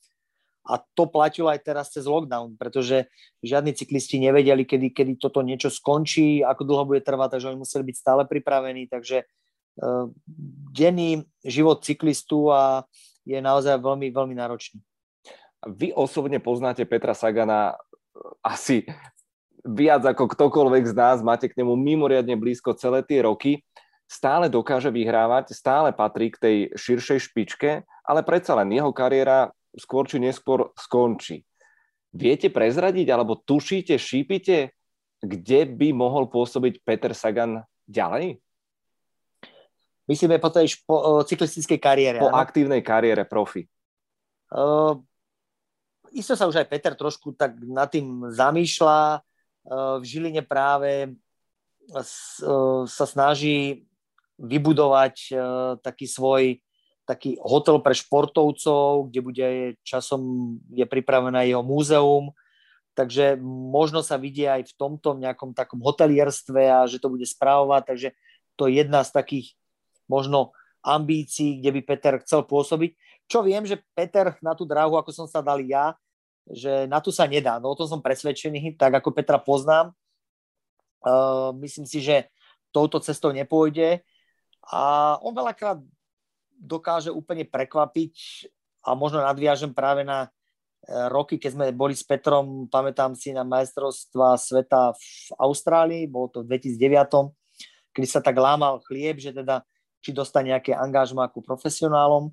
A 0.64 0.76
to 0.76 1.08
platilo 1.08 1.48
aj 1.48 1.64
teraz 1.64 1.88
cez 1.92 2.04
lockdown, 2.04 2.56
pretože 2.56 3.08
žiadni 3.40 3.72
cyklisti 3.72 4.20
nevedeli, 4.20 4.64
kedy, 4.68 4.92
kedy 4.92 5.12
toto 5.16 5.40
niečo 5.40 5.72
skončí, 5.72 6.44
ako 6.44 6.62
dlho 6.64 6.84
bude 6.84 7.00
trvať, 7.00 7.36
takže 7.36 7.48
oni 7.52 7.58
museli 7.60 7.82
byť 7.88 7.96
stále 7.96 8.22
pripravení. 8.28 8.84
Takže 8.86 9.24
uh, 9.24 10.12
denný 10.72 11.24
život 11.44 11.80
cyklistu 11.80 12.52
a 12.52 12.84
je 13.24 13.40
naozaj 13.40 13.80
veľmi, 13.80 14.12
veľmi 14.12 14.36
náročný. 14.36 14.80
Vy 15.64 15.92
osobne 15.92 16.40
poznáte 16.40 16.84
Petra 16.84 17.12
Sagana 17.16 17.76
asi 18.40 18.84
viac 19.64 20.04
ako 20.04 20.28
ktokoľvek 20.28 20.84
z 20.88 20.94
nás, 20.96 21.18
máte 21.20 21.48
k 21.48 21.56
nemu 21.60 21.76
mimoriadne 21.76 22.36
blízko 22.36 22.72
celé 22.76 23.04
tie 23.04 23.20
roky 23.24 23.60
stále 24.10 24.50
dokáže 24.50 24.90
vyhrávať, 24.90 25.54
stále 25.54 25.94
patrí 25.94 26.34
k 26.34 26.42
tej 26.42 26.56
širšej 26.74 27.30
špičke, 27.30 27.86
ale 28.02 28.26
predsa 28.26 28.58
len 28.58 28.74
jeho 28.74 28.90
kariéra 28.90 29.54
skôr 29.78 30.10
či 30.10 30.18
neskôr 30.18 30.74
skončí. 30.74 31.46
Viete 32.10 32.50
prezradiť 32.50 33.06
alebo 33.06 33.38
tušíte, 33.38 33.94
šípite, 33.94 34.74
kde 35.22 35.60
by 35.70 35.94
mohol 35.94 36.26
pôsobiť 36.26 36.82
Peter 36.82 37.14
Sagan 37.14 37.62
ďalej? 37.86 38.42
Myslíme 40.10 40.42
po 40.42 40.50
tej 40.50 40.74
špo, 40.74 41.22
cyklistickej 41.22 41.78
kariére. 41.78 42.18
Po 42.18 42.34
ano? 42.34 42.42
aktívnej 42.42 42.82
kariére 42.82 43.22
profi. 43.22 43.62
Uh, 44.50 44.98
isto 46.10 46.34
sa 46.34 46.50
už 46.50 46.58
aj 46.58 46.66
Peter 46.66 46.98
trošku 46.98 47.38
tak 47.38 47.54
nad 47.62 47.86
tým 47.86 48.26
zamýšľa. 48.26 49.22
Uh, 49.62 50.02
v 50.02 50.04
Žiline 50.10 50.42
práve 50.42 51.14
uh, 51.94 52.82
sa 52.90 53.06
snaží 53.06 53.86
vybudovať 54.40 55.14
uh, 55.36 55.40
taký 55.84 56.08
svoj 56.08 56.58
taký 57.10 57.34
hotel 57.42 57.82
pre 57.82 57.90
športovcov, 57.90 59.10
kde 59.10 59.20
bude 59.20 59.48
časom 59.82 60.54
je 60.70 60.86
pripravené 60.86 61.50
jeho 61.50 61.66
múzeum, 61.66 62.30
takže 62.94 63.34
možno 63.42 64.06
sa 64.06 64.14
vidie 64.14 64.46
aj 64.46 64.70
v 64.70 64.76
tomto 64.78 65.18
nejakom 65.18 65.50
takom 65.50 65.82
hotelierstve 65.82 66.70
a 66.70 66.86
že 66.86 67.02
to 67.02 67.10
bude 67.10 67.26
správovať, 67.26 67.82
takže 67.82 68.08
to 68.54 68.70
je 68.70 68.78
jedna 68.78 69.02
z 69.02 69.10
takých 69.10 69.58
možno 70.06 70.54
ambícií, 70.86 71.58
kde 71.58 71.70
by 71.74 71.80
Peter 71.82 72.14
chcel 72.22 72.46
pôsobiť. 72.46 72.94
Čo 73.26 73.42
viem, 73.42 73.66
že 73.66 73.82
Peter 73.98 74.38
na 74.38 74.54
tú 74.54 74.62
dráhu, 74.62 74.94
ako 74.94 75.10
som 75.10 75.26
sa 75.26 75.42
dal 75.42 75.58
ja, 75.66 75.98
že 76.46 76.86
na 76.86 77.02
tu 77.02 77.10
sa 77.10 77.26
nedá. 77.26 77.58
No 77.58 77.74
o 77.74 77.78
tom 77.78 77.90
som 77.90 78.02
presvedčený, 78.02 78.78
tak 78.78 79.02
ako 79.02 79.10
Petra 79.10 79.38
poznám. 79.38 79.90
Uh, 81.02 81.50
myslím 81.58 81.88
si, 81.90 81.98
že 82.04 82.30
touto 82.70 83.02
cestou 83.02 83.34
nepôjde 83.34 84.02
a 84.68 85.16
on 85.24 85.32
veľakrát 85.32 85.80
dokáže 86.60 87.08
úplne 87.08 87.48
prekvapiť 87.48 88.14
a 88.84 88.92
možno 88.92 89.24
nadviažem 89.24 89.72
práve 89.72 90.04
na 90.04 90.28
e, 90.28 90.28
roky, 91.08 91.40
keď 91.40 91.50
sme 91.56 91.66
boli 91.72 91.96
s 91.96 92.04
Petrom, 92.04 92.68
pamätám 92.68 93.16
si 93.16 93.32
na 93.32 93.44
majstrovstva 93.44 94.36
sveta 94.36 94.92
v 94.92 95.06
Austrálii, 95.40 96.04
bolo 96.04 96.28
to 96.28 96.38
v 96.44 96.60
2009, 96.60 97.32
kedy 97.96 98.06
sa 98.06 98.20
tak 98.20 98.36
lámal 98.36 98.84
chlieb, 98.84 99.16
že 99.16 99.32
teda 99.32 99.64
či 100.00 100.12
dostane 100.12 100.52
nejaké 100.52 100.72
angažma 100.72 101.28
ako 101.28 101.44
profesionálom. 101.44 102.32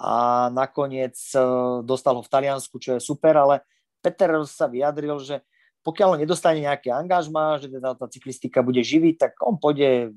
A 0.00 0.48
nakoniec 0.54 1.18
e, 1.34 1.38
dostal 1.84 2.16
ho 2.16 2.22
v 2.24 2.32
Taliansku, 2.32 2.80
čo 2.80 2.96
je 2.96 3.02
super, 3.02 3.36
ale 3.36 3.66
Peter 4.00 4.32
sa 4.48 4.66
vyjadril, 4.66 5.20
že 5.20 5.44
pokiaľ 5.84 6.20
nedostane 6.20 6.64
nejaké 6.64 6.92
angažma, 6.92 7.60
že 7.60 7.68
teda 7.72 7.96
tá 7.96 8.06
cyklistika 8.08 8.60
bude 8.64 8.80
živiť, 8.80 9.14
tak 9.16 9.32
on 9.44 9.56
pôjde 9.60 10.12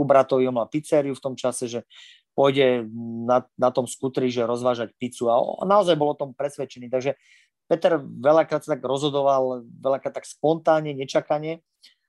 ku 0.00 0.08
bratovi, 0.08 0.48
on 0.48 0.56
mal 0.56 0.72
pizzeriu 0.72 1.12
v 1.12 1.20
tom 1.20 1.36
čase, 1.36 1.68
že 1.68 1.84
pôjde 2.32 2.88
na, 3.28 3.44
na 3.60 3.68
tom 3.68 3.84
skutri, 3.84 4.32
že 4.32 4.48
rozvážať 4.48 4.96
pizzu 4.96 5.28
a 5.28 5.36
on 5.36 5.68
naozaj 5.68 5.92
bol 6.00 6.16
o 6.16 6.16
tom 6.16 6.32
presvedčený. 6.32 6.88
Takže 6.88 7.20
Peter 7.68 8.00
veľakrát 8.00 8.64
sa 8.64 8.80
tak 8.80 8.80
rozhodoval, 8.80 9.68
veľakrát 9.68 10.16
tak 10.16 10.24
spontánne, 10.24 10.96
nečakane 10.96 11.60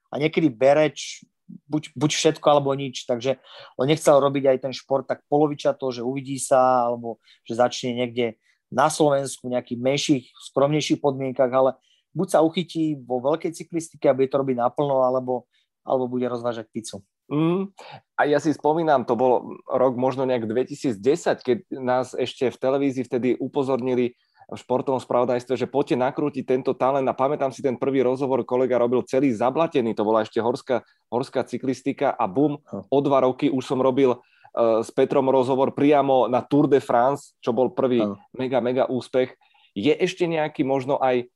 a 0.08 0.15
niekedy 0.15 0.47
bereč 0.47 1.27
buď, 1.67 1.91
buď 1.99 2.12
všetko 2.15 2.47
alebo 2.47 2.71
nič, 2.71 3.04
takže 3.04 3.43
on 3.75 3.91
nechcel 3.91 4.23
robiť 4.23 4.56
aj 4.56 4.58
ten 4.63 4.73
šport 4.73 5.04
tak 5.04 5.27
to, 5.27 5.88
že 5.91 6.01
uvidí 6.01 6.39
sa 6.39 6.88
alebo 6.88 7.19
že 7.43 7.60
začne 7.60 7.91
niekde 7.99 8.39
na 8.71 8.88
Slovensku 8.88 9.51
v 9.51 9.60
nejakých 9.60 9.80
menších, 9.84 10.25
skromnejších 10.47 11.04
podmienkach, 11.04 11.51
ale 11.51 11.75
buď 12.15 12.27
sa 12.32 12.39
uchytí 12.39 12.95
vo 13.04 13.19
veľkej 13.19 13.51
cyklistike 13.51 14.08
a 14.08 14.15
bude 14.15 14.32
to 14.32 14.39
robiť 14.39 14.56
naplno, 14.56 15.04
alebo, 15.04 15.45
alebo 15.84 16.08
bude 16.08 16.32
rozvážať 16.32 16.71
pizzu. 16.71 17.04
Mm, 17.31 17.71
a 18.19 18.21
ja 18.27 18.43
si 18.43 18.51
spomínam, 18.51 19.07
to 19.07 19.15
bol 19.15 19.55
rok 19.63 19.95
možno 19.95 20.27
nejak 20.27 20.51
2010, 20.51 20.99
keď 21.39 21.57
nás 21.71 22.11
ešte 22.11 22.51
v 22.51 22.59
televízii 22.59 23.07
vtedy 23.07 23.39
upozornili 23.39 24.19
v 24.51 24.59
športovom 24.59 24.99
spravodajstve, 24.99 25.55
že 25.55 25.71
poďte 25.71 25.95
nakrútiť 26.03 26.43
tento 26.43 26.75
talent 26.75 27.07
a 27.07 27.15
pamätám 27.15 27.55
si 27.55 27.63
ten 27.63 27.79
prvý 27.79 28.03
rozhovor, 28.03 28.43
kolega 28.43 28.75
robil 28.75 28.99
celý 29.07 29.31
zablatený, 29.31 29.95
to 29.95 30.03
bola 30.03 30.27
ešte 30.27 30.43
horská, 30.43 30.83
horská 31.07 31.47
cyklistika 31.47 32.11
a 32.11 32.27
bum, 32.27 32.59
o 32.67 32.99
dva 32.99 33.23
roky 33.23 33.47
už 33.47 33.63
som 33.63 33.79
robil 33.79 34.11
uh, 34.11 34.83
s 34.83 34.91
Petrom 34.91 35.31
rozhovor 35.31 35.71
priamo 35.71 36.27
na 36.27 36.43
Tour 36.43 36.67
de 36.67 36.83
France, 36.83 37.39
čo 37.39 37.55
bol 37.55 37.71
prvý 37.71 38.03
oh. 38.03 38.19
mega, 38.35 38.59
mega 38.59 38.83
úspech. 38.91 39.31
Je 39.71 39.95
ešte 39.95 40.27
nejaký 40.27 40.67
možno 40.67 40.99
aj 40.99 41.31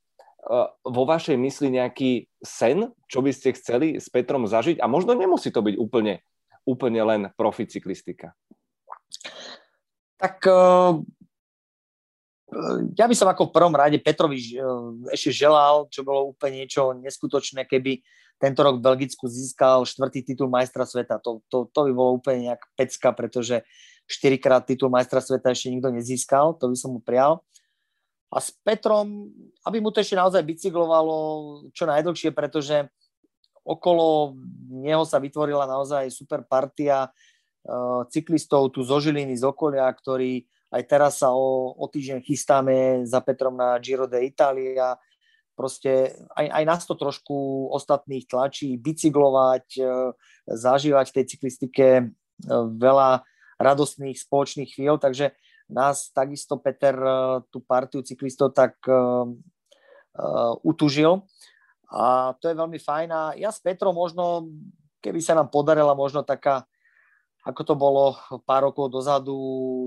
vo 0.86 1.02
vašej 1.02 1.34
mysli 1.34 1.74
nejaký 1.74 2.30
sen, 2.38 2.94
čo 3.10 3.18
by 3.18 3.34
ste 3.34 3.58
chceli 3.58 3.98
s 3.98 4.06
Petrom 4.06 4.46
zažiť? 4.46 4.78
A 4.78 4.86
možno 4.86 5.18
nemusí 5.18 5.50
to 5.50 5.58
byť 5.58 5.74
úplne, 5.74 6.22
úplne 6.62 7.02
len 7.02 7.22
profi 7.34 7.66
cyklistika. 7.66 8.30
Tak 10.16 10.46
uh, 10.46 11.02
ja 12.94 13.10
by 13.10 13.14
som 13.18 13.26
ako 13.26 13.50
v 13.50 13.54
prvom 13.58 13.74
rade 13.74 13.98
Petrovi 13.98 14.38
ešte 15.10 15.34
želal, 15.34 15.90
čo 15.90 16.06
bolo 16.06 16.30
úplne 16.30 16.62
niečo 16.62 16.94
neskutočné, 16.94 17.66
keby 17.66 18.00
tento 18.38 18.62
rok 18.62 18.78
v 18.78 18.86
Belgicku 18.86 19.26
získal 19.26 19.82
štvrtý 19.82 20.22
titul 20.22 20.46
majstra 20.46 20.86
sveta. 20.86 21.18
To, 21.24 21.42
to, 21.50 21.66
to 21.72 21.80
by 21.90 21.92
bolo 21.92 22.20
úplne 22.20 22.52
nejak 22.52 22.62
pecka, 22.78 23.10
pretože 23.16 23.66
štyrikrát 24.06 24.62
titul 24.62 24.92
majstra 24.92 25.18
sveta 25.18 25.50
ešte 25.50 25.74
nikto 25.74 25.90
nezískal, 25.90 26.54
to 26.54 26.70
by 26.70 26.76
som 26.78 26.94
mu 26.94 27.00
prial. 27.02 27.42
A 28.32 28.42
s 28.42 28.50
Petrom, 28.64 29.30
aby 29.62 29.78
mu 29.78 29.94
to 29.94 30.02
ešte 30.02 30.18
naozaj 30.18 30.42
bicyklovalo 30.42 31.16
čo 31.70 31.86
najdlhšie, 31.86 32.34
pretože 32.34 32.90
okolo 33.62 34.34
neho 34.70 35.02
sa 35.06 35.22
vytvorila 35.22 35.66
naozaj 35.66 36.10
super 36.10 36.42
partia 36.46 37.10
uh, 37.10 38.02
cyklistov 38.10 38.74
tu 38.74 38.82
zo 38.82 38.98
Žiliny, 38.98 39.34
z 39.34 39.46
okolia, 39.46 39.86
ktorí 39.90 40.46
aj 40.74 40.82
teraz 40.86 41.22
sa 41.22 41.30
o, 41.30 41.74
o 41.74 41.86
týždeň 41.86 42.22
chystáme 42.26 43.06
za 43.06 43.22
Petrom 43.22 43.54
na 43.54 43.78
Giro 43.78 44.10
de 44.10 44.26
Italia. 44.26 44.98
Proste 45.54 46.12
aj, 46.34 46.46
aj 46.52 46.64
nás 46.66 46.82
to 46.84 46.98
trošku 46.98 47.70
ostatných 47.70 48.26
tlačí 48.26 48.76
bicyklovať, 48.76 49.66
e, 49.78 49.82
zažívať 50.52 51.06
v 51.08 51.16
tej 51.16 51.24
cyklistike 51.32 51.86
e, 51.86 52.04
veľa 52.76 53.24
radostných 53.56 54.20
spoločných 54.20 54.74
chvíľ, 54.76 55.00
takže 55.00 55.32
nás 55.66 56.14
takisto 56.14 56.58
Peter 56.62 56.94
e, 56.94 57.42
tú 57.50 57.58
partiu 57.58 57.98
cyklistov 57.98 58.54
tak 58.54 58.78
uh, 58.86 59.26
uh, 59.26 60.54
utužil 60.62 61.26
a 61.90 62.34
to 62.38 62.46
je 62.46 62.54
veľmi 62.54 62.78
fajn 62.78 63.08
a 63.10 63.22
ja 63.34 63.50
s 63.50 63.58
Petrom 63.58 63.94
možno, 63.94 64.46
keby 65.02 65.18
sa 65.18 65.34
nám 65.34 65.50
podarila 65.50 65.94
možno 65.94 66.22
taká 66.22 66.66
ako 67.46 67.62
to 67.62 67.74
bolo 67.78 68.18
pár 68.42 68.66
rokov 68.66 68.90
dozadu, 68.90 69.38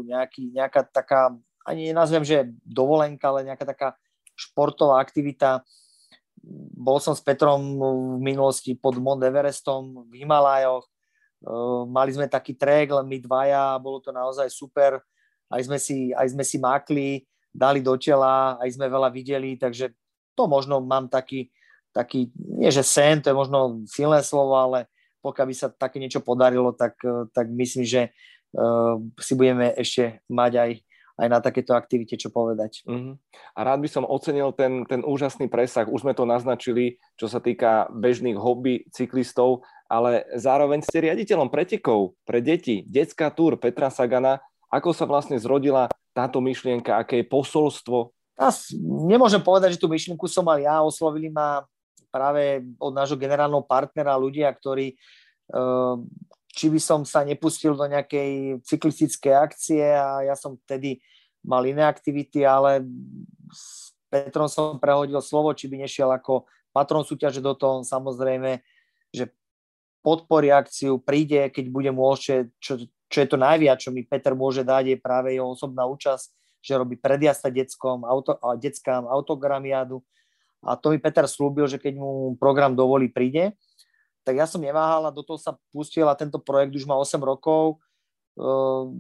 nejaký, 0.08 0.56
nejaká 0.56 0.88
taká, 0.88 1.36
ani 1.68 1.92
nenazvem, 1.92 2.24
že 2.24 2.48
dovolenka, 2.64 3.28
ale 3.28 3.52
nejaká 3.52 3.68
taká 3.68 4.00
športová 4.32 5.04
aktivita. 5.04 5.68
Bol 6.80 7.04
som 7.04 7.12
s 7.12 7.20
Petrom 7.20 7.60
v 8.16 8.24
minulosti 8.24 8.80
pod 8.80 8.96
Mont 8.96 9.20
Everestom 9.20 10.08
v 10.08 10.24
Himalajoch. 10.24 10.88
Mali 11.92 12.16
sme 12.16 12.32
taký 12.32 12.56
trek, 12.56 12.96
len 12.96 13.04
my 13.04 13.20
dvaja, 13.20 13.76
bolo 13.84 14.00
to 14.00 14.16
naozaj 14.16 14.48
super. 14.48 15.04
Aj 15.50 15.62
sme 15.66 15.82
si, 15.82 16.14
aj 16.14 16.30
sme 16.32 16.46
si 16.46 16.62
mákli, 16.62 17.26
dali 17.50 17.82
do 17.82 17.98
tela, 17.98 18.56
aj 18.62 18.70
sme 18.78 18.86
veľa 18.86 19.10
videli, 19.10 19.58
takže 19.58 19.92
to 20.38 20.46
možno 20.46 20.80
mám 20.80 21.10
taký, 21.10 21.50
taký 21.92 22.30
nie 22.38 22.70
že 22.70 22.86
sen, 22.86 23.20
to 23.20 23.34
je 23.34 23.36
možno 23.36 23.84
silné 23.90 24.22
slovo, 24.22 24.56
ale 24.56 24.88
pokiaľ 25.20 25.46
by 25.52 25.56
sa 25.56 25.68
také 25.68 26.00
niečo 26.00 26.24
podarilo, 26.24 26.72
tak, 26.72 26.96
eh, 27.04 27.28
tak 27.36 27.52
myslím, 27.52 27.84
že 27.84 28.02
uh, 28.56 28.96
si 29.20 29.34
budeme 29.36 29.76
ešte 29.76 30.24
mať 30.32 30.52
aj, 30.56 30.72
aj 31.20 31.28
na 31.28 31.40
takéto 31.44 31.76
aktivite 31.76 32.16
čo 32.16 32.32
povedať. 32.32 32.88
Uh-huh. 32.88 33.20
A 33.54 33.60
rád 33.62 33.84
by 33.84 33.90
som 33.92 34.08
ocenil 34.08 34.56
ten, 34.56 34.88
ten 34.88 35.04
úžasný 35.04 35.52
presah. 35.52 35.86
Už 35.86 36.08
sme 36.08 36.16
to 36.16 36.24
naznačili, 36.24 36.98
čo 37.20 37.28
sa 37.28 37.44
týka 37.44 37.92
bežných 37.92 38.40
hobby 38.40 38.88
cyklistov, 38.96 39.68
ale 39.92 40.24
zároveň 40.38 40.86
ste 40.86 41.12
riaditeľom 41.12 41.52
pretekov 41.52 42.16
pre 42.24 42.40
deti. 42.40 42.86
Detská 42.88 43.34
túr 43.34 43.60
Petra 43.60 43.92
Sagana. 43.92 44.40
Ako 44.70 44.94
sa 44.94 45.10
vlastne 45.10 45.36
zrodila 45.42 45.90
táto 46.14 46.40
myšlienka? 46.40 46.98
Aké 47.02 47.22
je 47.22 47.28
posolstvo? 47.28 48.14
Ja 48.40 48.54
nemôžem 48.80 49.44
povedať, 49.44 49.76
že 49.76 49.82
tú 49.82 49.90
myšlienku 49.92 50.30
som 50.30 50.46
mal 50.46 50.62
ja. 50.62 50.80
Oslovili 50.80 51.28
ma 51.28 51.66
práve 52.10 52.64
od 52.80 52.94
nášho 52.96 53.20
generálneho 53.20 53.66
partnera 53.66 54.16
ľudia, 54.16 54.50
ktorí 54.54 54.96
eh, 54.96 55.96
či 56.50 56.66
by 56.68 56.80
som 56.82 57.02
sa 57.06 57.22
nepustil 57.22 57.78
do 57.78 57.86
nejakej 57.86 58.62
cyklistickej 58.66 59.34
akcie 59.38 59.86
a 59.86 60.26
ja 60.26 60.34
som 60.34 60.58
vtedy 60.66 60.98
mal 61.46 61.64
iné 61.64 61.86
aktivity, 61.86 62.44
ale 62.44 62.84
s 63.54 63.94
Petrom 64.10 64.50
som 64.50 64.82
prehodil 64.82 65.22
slovo, 65.22 65.54
či 65.54 65.70
by 65.70 65.86
nešiel 65.86 66.10
ako 66.10 66.50
patron 66.74 67.06
súťaže 67.06 67.40
do 67.40 67.54
toho, 67.54 67.86
samozrejme, 67.86 68.60
že 69.14 69.30
podporí 70.02 70.50
akciu, 70.50 70.98
príde, 70.98 71.54
keď 71.54 71.66
bude 71.70 71.92
môcť, 71.94 72.50
čo, 72.58 72.82
čo 73.10 73.26
je 73.26 73.28
to 73.28 73.38
najviac, 73.42 73.82
čo 73.82 73.90
mi 73.90 74.06
Peter 74.06 74.38
môže 74.38 74.62
dať, 74.62 74.94
je 74.94 74.98
práve 75.02 75.34
jeho 75.34 75.50
osobná 75.50 75.84
účasť, 75.90 76.30
že 76.62 76.78
robí 76.78 76.96
predjazda 76.96 77.50
detskom, 77.50 78.06
auto, 78.06 78.38
detskám 78.62 79.10
autogramiádu, 79.10 80.00
a 80.64 80.76
to 80.76 80.92
mi 80.92 81.00
Peter 81.00 81.24
slúbil, 81.24 81.68
že 81.72 81.80
keď 81.80 81.96
mu 81.96 82.36
program 82.36 82.76
dovolí, 82.76 83.08
príde. 83.08 83.56
Tak 84.28 84.36
ja 84.36 84.44
som 84.44 84.60
neváhal 84.60 85.08
a 85.08 85.16
do 85.16 85.24
toho 85.24 85.40
sa 85.40 85.56
pustil 85.72 86.04
a 86.12 86.20
tento 86.20 86.38
projekt 86.38 86.76
už 86.76 86.84
má 86.84 87.00
8 87.00 87.24
rokov. 87.24 87.80
Ehm, 88.36 88.92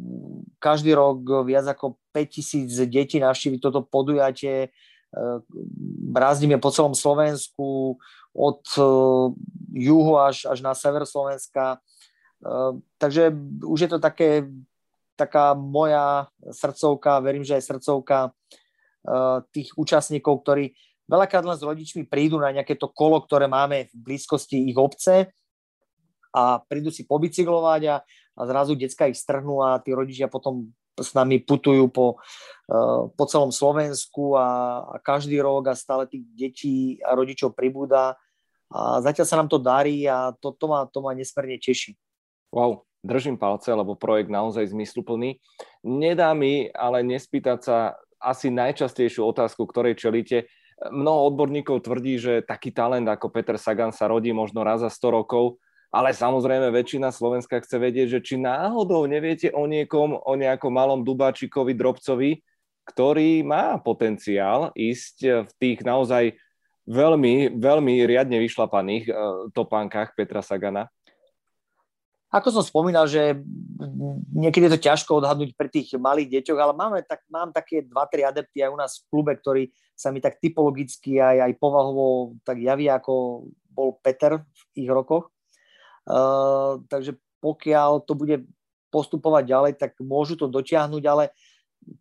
každý 0.63 0.95
rok 0.95 1.43
viac 1.43 1.67
ako 1.67 1.99
5000 2.15 2.87
detí 2.87 3.19
navštívi 3.19 3.59
toto 3.59 3.83
podujatie. 3.83 4.71
Ehm, 5.11 5.43
brázdime 6.15 6.55
po 6.63 6.71
celom 6.71 6.95
Slovensku, 6.95 7.99
od 8.31 8.63
ehm, 8.79 9.35
juhu 9.75 10.15
až, 10.15 10.47
až 10.47 10.63
na 10.63 10.71
sever 10.71 11.03
Slovenska. 11.03 11.83
Takže 12.97 13.36
už 13.63 13.80
je 13.80 13.89
to 13.89 13.99
také, 13.99 14.47
taká 15.19 15.52
moja 15.54 16.32
srdcovka, 16.39 17.19
verím, 17.19 17.43
že 17.43 17.60
aj 17.60 17.67
srdcovka 17.67 18.32
tých 19.52 19.75
účastníkov, 19.75 20.43
ktorí 20.43 20.71
Veľakrát 21.10 21.41
len 21.41 21.58
s 21.58 21.65
rodičmi 21.65 22.06
prídu 22.06 22.38
na 22.38 22.54
nejaké 22.54 22.78
to 22.78 22.86
kolo, 22.86 23.17
ktoré 23.25 23.49
máme 23.49 23.89
v 23.89 23.93
blízkosti 23.97 24.69
ich 24.69 24.78
obce 24.78 25.34
a 26.30 26.62
prídu 26.62 26.93
si 26.93 27.10
pobicyklovať 27.10 27.82
a, 27.89 27.95
a 28.38 28.41
zrazu 28.45 28.78
decka 28.78 29.10
ich 29.10 29.17
strhnú 29.17 29.65
a 29.65 29.82
tí 29.82 29.89
rodičia 29.89 30.30
potom 30.30 30.69
s 30.93 31.17
nami 31.17 31.41
putujú 31.41 31.89
po, 31.89 32.21
uh, 32.69 33.10
po 33.10 33.25
celom 33.25 33.49
Slovensku 33.49 34.38
a, 34.38 34.86
a 34.86 34.95
každý 35.02 35.41
rok 35.41 35.73
a 35.73 35.73
stále 35.73 36.06
tých 36.06 36.30
detí 36.38 37.02
a 37.02 37.17
rodičov 37.17 37.58
pribúda 37.58 38.13
a 38.69 39.02
zatiaľ 39.02 39.25
sa 39.25 39.39
nám 39.41 39.49
to 39.49 39.58
darí 39.58 40.06
a 40.06 40.30
to, 40.38 40.54
to, 40.54 40.69
ma, 40.69 40.86
to 40.86 41.02
ma 41.02 41.17
nesmierne 41.17 41.58
teší. 41.58 41.97
Wow, 42.49 42.81
držím 43.05 43.38
palce, 43.38 43.69
lebo 43.73 43.93
projekt 43.93 44.33
naozaj 44.33 44.73
zmysluplný. 44.73 45.38
Nedá 45.85 46.33
mi 46.33 46.67
ale 46.73 47.05
nespýtať 47.05 47.59
sa 47.62 47.77
asi 48.19 48.51
najčastejšiu 48.51 49.23
otázku, 49.23 49.63
ktorej 49.69 49.95
čelíte. 49.95 50.49
Mnoho 50.91 51.31
odborníkov 51.31 51.83
tvrdí, 51.83 52.19
že 52.19 52.33
taký 52.43 52.71
talent 52.71 53.07
ako 53.07 53.31
Peter 53.31 53.59
Sagan 53.59 53.91
sa 53.91 54.07
rodí 54.07 54.31
možno 54.31 54.63
raz 54.63 54.83
za 54.83 54.91
100 54.91 55.17
rokov, 55.23 55.59
ale 55.89 56.13
samozrejme 56.13 56.69
väčšina 56.69 57.09
Slovenska 57.09 57.59
chce 57.59 57.81
vedieť, 57.81 58.07
že 58.17 58.19
či 58.23 58.35
náhodou 58.38 59.03
neviete 59.09 59.49
o 59.51 59.65
niekom, 59.65 60.15
o 60.15 60.33
nejakom 60.38 60.71
malom 60.71 61.01
dubáčikovi, 61.01 61.73
drobcovi, 61.75 62.39
ktorý 62.88 63.45
má 63.45 63.77
potenciál 63.81 64.71
ísť 64.73 65.45
v 65.45 65.51
tých 65.62 65.79
naozaj 65.85 66.38
veľmi, 66.89 67.57
veľmi 67.57 67.93
riadne 68.09 68.41
vyšlapaných 68.41 69.05
uh, 69.09 69.15
topánkach 69.53 70.17
Petra 70.17 70.41
Sagana? 70.41 70.89
Ako 72.29 72.53
som 72.53 72.61
spomínal, 72.61 73.09
že 73.09 73.41
niekedy 74.37 74.69
je 74.69 74.73
to 74.77 74.85
ťažko 74.85 75.17
odhadnúť 75.17 75.57
pri 75.57 75.69
tých 75.73 75.97
malých 75.97 76.39
deťoch, 76.39 76.59
ale 76.61 76.73
máme, 76.77 77.01
tak, 77.01 77.25
mám 77.25 77.49
také 77.49 77.81
2-3 77.81 78.29
adepty 78.29 78.61
aj 78.61 78.69
u 78.69 78.77
nás 78.77 78.91
v 79.01 79.07
klube, 79.09 79.33
ktorí 79.33 79.73
sa 79.97 80.13
mi 80.13 80.21
tak 80.21 80.37
typologicky 80.37 81.17
aj, 81.17 81.49
aj 81.49 81.51
povahovo 81.57 82.37
tak 82.45 82.61
javia, 82.61 83.01
ako 83.01 83.45
bol 83.73 83.97
Peter 84.05 84.45
v 84.45 84.61
ich 84.85 84.89
rokoch. 84.89 85.33
Uh, 86.05 86.85
takže 86.85 87.17
pokiaľ 87.41 88.05
to 88.05 88.13
bude 88.13 88.45
postupovať 88.93 89.43
ďalej, 89.49 89.71
tak 89.81 89.97
môžu 89.97 90.37
to 90.37 90.45
dotiahnuť, 90.45 91.03
ale 91.09 91.33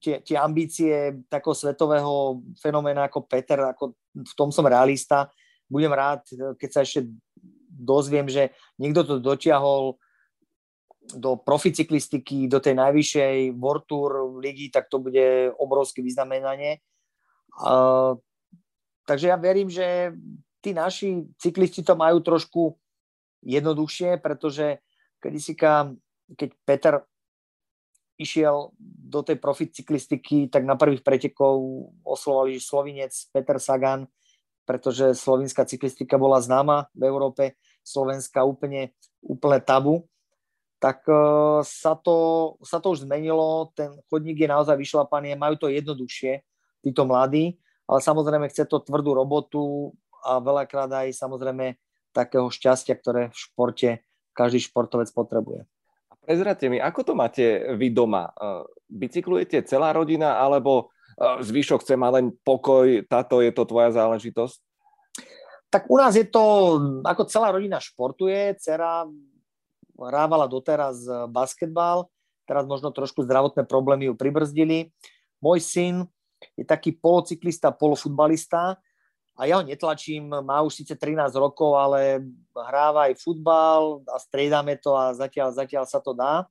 tie, 0.01 0.21
tie 0.21 0.37
ambície 0.37 1.25
takého 1.33 1.57
svetového 1.57 2.45
fenoména 2.61 3.09
ako 3.09 3.25
Peter, 3.25 3.61
ako 3.65 3.97
v 4.13 4.33
tom 4.37 4.53
som 4.53 4.69
realista. 4.69 5.33
Budem 5.69 5.93
rád, 5.93 6.25
keď 6.57 6.71
sa 6.73 6.81
ešte 6.85 7.09
dozviem, 7.69 8.27
že 8.27 8.53
niekto 8.81 9.05
to 9.05 9.21
dotiahol 9.21 10.01
do 11.17 11.41
proficyklistiky, 11.41 12.49
do 12.49 12.61
tej 12.61 12.77
najvyššej 12.77 13.57
World 13.57 13.85
Tour 13.89 14.11
ligy, 14.41 14.69
tak 14.69 14.93
to 14.93 15.01
bude 15.01 15.53
obrovské 15.57 16.05
vyznamenanie. 16.05 16.85
Uh, 17.57 18.19
takže 19.09 19.33
ja 19.33 19.37
verím, 19.41 19.73
že 19.73 20.13
tí 20.61 20.77
naši 20.77 21.25
cyklisti 21.41 21.81
to 21.81 21.97
majú 21.97 22.21
trošku 22.21 22.77
jednoduchšie, 23.41 24.21
pretože 24.21 24.83
kedysi 25.23 25.57
keď 26.37 26.51
Peter 26.67 26.95
išiel 28.19 28.75
do 28.83 29.23
tej 29.23 29.39
profit 29.39 29.73
cyklistiky, 29.73 30.51
tak 30.51 30.67
na 30.67 30.75
prvých 30.75 31.07
pretekov 31.07 31.63
oslovali 32.03 32.59
Slovinec 32.59 33.15
Peter 33.31 33.63
Sagan, 33.63 34.11
pretože 34.67 35.15
slovinská 35.15 35.65
cyklistika 35.65 36.19
bola 36.19 36.43
známa 36.43 36.91
v 36.93 37.09
Európe, 37.09 37.57
Slovenska 37.87 38.45
úplne, 38.45 38.93
úplne 39.23 39.63
tabu. 39.63 40.05
Tak 40.79 41.03
uh, 41.11 41.59
sa, 41.67 41.99
to, 41.99 42.55
sa 42.63 42.79
to 42.79 42.95
už 42.95 43.03
zmenilo, 43.03 43.75
ten 43.75 43.99
chodník 44.07 44.39
je 44.39 44.47
naozaj 44.47 44.79
vyšlapaný, 44.79 45.35
majú 45.35 45.59
to 45.59 45.67
jednoduchšie, 45.67 46.47
títo 46.87 47.03
mladí, 47.03 47.59
ale 47.91 47.99
samozrejme 47.99 48.47
chce 48.47 48.71
to 48.71 48.79
tvrdú 48.79 49.19
robotu 49.19 49.91
a 50.23 50.39
veľakrát 50.39 50.87
aj 50.87 51.19
samozrejme 51.19 51.75
takého 52.15 52.47
šťastia, 52.47 52.95
ktoré 52.95 53.35
v 53.35 53.37
športe 53.37 53.91
každý 54.31 54.63
športovec 54.63 55.11
potrebuje. 55.11 55.67
Prezrate 56.23 56.71
mi, 56.71 56.79
ako 56.79 57.01
to 57.03 57.13
máte 57.19 57.43
vy 57.75 57.91
doma? 57.91 58.31
Bicyklujete 58.87 59.65
celá 59.67 59.91
rodina, 59.91 60.39
alebo 60.39 60.95
zvyšok 61.19 61.83
chce 61.83 61.99
mať 61.99 62.13
len 62.15 62.27
pokoj, 62.47 63.03
táto 63.11 63.43
je 63.43 63.51
to 63.51 63.67
tvoja 63.67 63.91
záležitosť? 63.91 64.59
Tak 65.73 65.91
u 65.91 65.97
nás 65.99 66.15
je 66.15 66.29
to, 66.29 66.45
ako 67.03 67.27
celá 67.27 67.51
rodina 67.51 67.83
športuje, 67.83 68.55
dcera 68.61 69.09
hrávala 70.07 70.47
doteraz 70.47 71.03
basketbal, 71.33 72.07
teraz 72.47 72.65
možno 72.69 72.95
trošku 72.95 73.27
zdravotné 73.27 73.67
problémy 73.67 74.11
ju 74.11 74.15
pribrzdili. 74.15 74.95
Môj 75.43 75.63
syn 75.65 75.95
je 76.55 76.63
taký 76.63 76.95
polocyklista, 76.95 77.75
polofutbalista, 77.75 78.79
a 79.39 79.47
ja 79.47 79.55
ho 79.55 79.63
netlačím, 79.63 80.35
má 80.43 80.67
už 80.67 80.83
síce 80.83 80.99
13 80.99 81.31
rokov, 81.39 81.79
ale 81.79 82.27
hráva 82.51 83.07
aj 83.07 83.23
futbal 83.23 84.03
a 84.11 84.19
striedame 84.19 84.75
to 84.75 84.99
a 84.99 85.15
zatiaľ, 85.15 85.55
zatiaľ 85.55 85.87
sa 85.87 86.03
to 86.03 86.11
dá. 86.11 86.51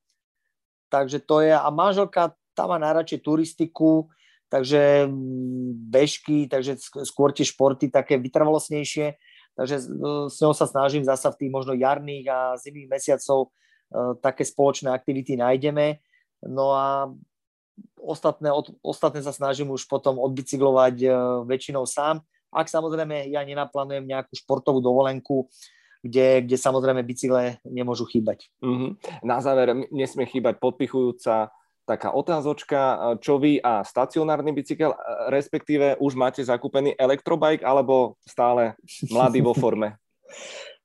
Takže 0.88 1.20
to 1.20 1.44
je, 1.44 1.52
a 1.52 1.68
manželka, 1.68 2.32
tá 2.56 2.64
má 2.64 2.80
najradšej 2.80 3.20
turistiku, 3.20 4.08
takže 4.48 5.04
mm, 5.04 5.92
bežky, 5.92 6.48
takže 6.48 6.80
skôr 7.04 7.36
tie 7.36 7.44
športy 7.44 7.92
také 7.92 8.16
vytrvalostnejšie, 8.16 9.20
takže 9.58 9.90
s 10.30 10.38
ňou 10.38 10.54
sa 10.54 10.70
snažím 10.70 11.02
zasa 11.02 11.34
v 11.34 11.40
tých 11.42 11.52
možno 11.52 11.74
jarných 11.74 12.26
a 12.30 12.40
zimných 12.62 12.88
mesiacov 12.94 13.50
e, 13.50 13.50
také 14.22 14.46
spoločné 14.46 14.94
aktivity 14.94 15.34
nájdeme. 15.34 15.98
No 16.46 16.78
a 16.78 17.10
ostatné, 17.98 18.54
ostatné 18.86 19.26
sa 19.26 19.34
snažím 19.34 19.74
už 19.74 19.90
potom 19.90 20.22
odbicyklovať 20.22 20.96
e, 21.02 21.08
väčšinou 21.50 21.90
sám 21.90 22.22
ak 22.54 22.68
samozrejme 22.72 23.28
ja 23.28 23.44
nenaplánujem 23.44 24.08
nejakú 24.08 24.34
športovú 24.34 24.80
dovolenku, 24.80 25.52
kde, 26.02 26.48
kde 26.48 26.58
samozrejme 26.58 27.04
bicykle 27.04 27.60
nemôžu 27.68 28.08
chýbať. 28.08 28.48
Mm-hmm. 28.64 28.92
Na 29.28 29.44
záver 29.44 29.76
nesmie 29.92 30.26
chýbať 30.30 30.62
podpichujúca 30.62 31.52
taká 31.88 32.12
otázočka, 32.12 33.16
čo 33.24 33.40
vy 33.40 33.64
a 33.64 33.80
stacionárny 33.80 34.52
bicykel, 34.52 34.92
respektíve 35.32 35.96
už 36.04 36.20
máte 36.20 36.44
zakúpený 36.44 36.92
elektrobike 37.00 37.64
alebo 37.64 38.20
stále 38.28 38.76
mladý 39.08 39.40
vo 39.40 39.56
forme? 39.56 39.96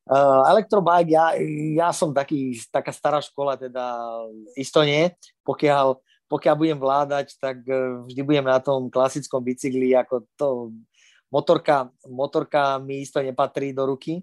Uh, 0.07 0.47
elektrobike, 0.55 1.11
ja, 1.11 1.35
ja 1.75 1.91
som 1.91 2.15
taký, 2.15 2.55
taká 2.71 2.95
stará 2.95 3.19
škola, 3.19 3.59
teda 3.59 3.99
isto 4.55 4.79
nie. 4.87 5.11
Pokiaľ, 5.43 5.99
pokiaľ 6.31 6.55
budem 6.55 6.79
vládať, 6.79 7.35
tak 7.43 7.67
uh, 7.67 8.07
vždy 8.07 8.23
budem 8.23 8.47
na 8.47 8.62
tom 8.62 8.87
klasickom 8.87 9.43
bicykli, 9.43 9.99
ako 9.99 10.23
to 10.38 10.49
motorka, 11.33 11.88
motorka 12.07 12.77
mi 12.79 13.03
isto 13.03 13.19
nepatrí 13.25 13.73
do 13.73 13.88
ruky, 13.88 14.21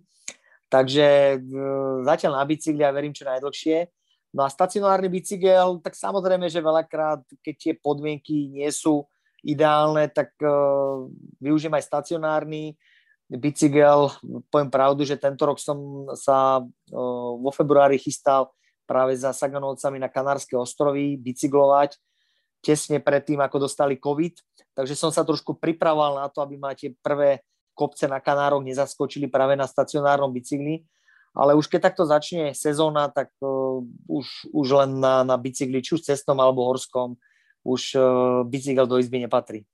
takže 0.69 1.41
e, 1.41 1.57
zatiaľ 2.05 2.37
na 2.37 2.45
bicykli 2.45 2.85
a 2.85 2.93
verím 2.93 3.17
čo 3.17 3.25
najdlhšie. 3.25 3.89
No 4.29 4.45
a 4.45 4.49
stacionárny 4.49 5.09
bicykel, 5.09 5.81
tak 5.81 5.97
samozrejme, 5.97 6.45
že 6.53 6.61
veľakrát, 6.61 7.25
keď 7.41 7.55
tie 7.57 7.73
podmienky 7.73 8.53
nie 8.53 8.69
sú 8.69 9.09
ideálne, 9.41 10.05
tak 10.11 10.37
uh, 10.43 11.09
využijem 11.41 11.73
aj 11.73 11.87
stacionárny 11.87 12.77
bicykel. 13.25 14.13
Poviem 14.53 14.69
pravdu, 14.69 15.01
že 15.01 15.17
tento 15.17 15.49
rok 15.49 15.57
som 15.57 16.09
sa 16.13 16.61
uh, 16.61 17.31
vo 17.41 17.49
februári 17.49 17.97
chystal 17.97 18.53
práve 18.85 19.17
za 19.17 19.33
Saganovcami 19.33 20.01
na 20.01 20.09
Kanárske 20.09 20.57
ostrovy 20.57 21.17
bicyklovať 21.17 21.97
tesne 22.59 22.99
pred 22.99 23.23
tým, 23.23 23.39
ako 23.39 23.69
dostali 23.69 24.01
COVID. 24.01 24.65
Takže 24.75 24.95
som 24.95 25.09
sa 25.13 25.23
trošku 25.23 25.57
pripravoval 25.57 26.19
na 26.19 26.27
to, 26.27 26.43
aby 26.43 26.55
ma 26.59 26.75
tie 26.75 26.91
prvé 26.99 27.41
kopce 27.77 28.09
na 28.11 28.19
Kanároch 28.19 28.65
nezaskočili 28.65 29.31
práve 29.31 29.55
na 29.55 29.63
stacionárnom 29.63 30.33
bicykli. 30.33 30.83
Ale 31.37 31.53
už 31.53 31.69
keď 31.69 31.93
takto 31.93 32.03
začne 32.09 32.57
sezóna, 32.57 33.07
tak 33.09 33.29
uh, 33.41 33.85
už, 34.09 34.49
už 34.49 34.67
len 34.85 34.97
na, 34.97 35.21
na 35.21 35.37
bicykli, 35.37 35.79
či 35.79 35.95
už 35.95 36.05
cestnom 36.05 36.37
alebo 36.41 36.65
horskom, 36.65 37.15
už 37.61 37.81
uh, 37.95 38.03
bicykel 38.47 38.89
do 38.89 38.97
izby 38.97 39.21
nepatrí. 39.21 39.65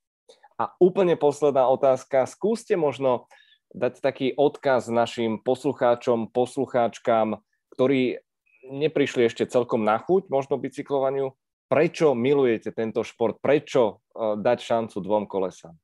A 0.60 0.72
úplne 0.80 1.20
posledná 1.20 1.68
otázka. 1.68 2.28
Skúste 2.28 2.80
možno 2.80 3.28
dať 3.76 4.00
taký 4.00 4.28
odkaz 4.36 4.88
našim 4.88 5.40
poslucháčom, 5.44 6.32
poslucháčkám, 6.32 7.44
ktorí 7.76 8.24
neprišli 8.72 9.28
ešte 9.28 9.48
celkom 9.48 9.84
na 9.84 10.00
chuť 10.00 10.32
možno 10.32 10.56
bicyklovaniu, 10.56 11.36
prečo 11.68 12.16
milujete 12.16 12.72
tento 12.72 13.04
šport, 13.04 13.40
prečo 13.40 14.00
uh, 14.16 14.36
dať 14.40 14.58
šancu 14.60 14.98
dvom 15.00 15.28
kolesám? 15.28 15.76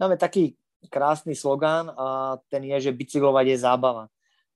Máme 0.00 0.16
taký 0.16 0.56
krásny 0.88 1.36
slogán 1.36 1.92
a 1.92 2.40
ten 2.48 2.64
je, 2.64 2.88
že 2.88 2.96
bicyklovať 2.96 3.46
je 3.52 3.58
zábava. 3.60 4.08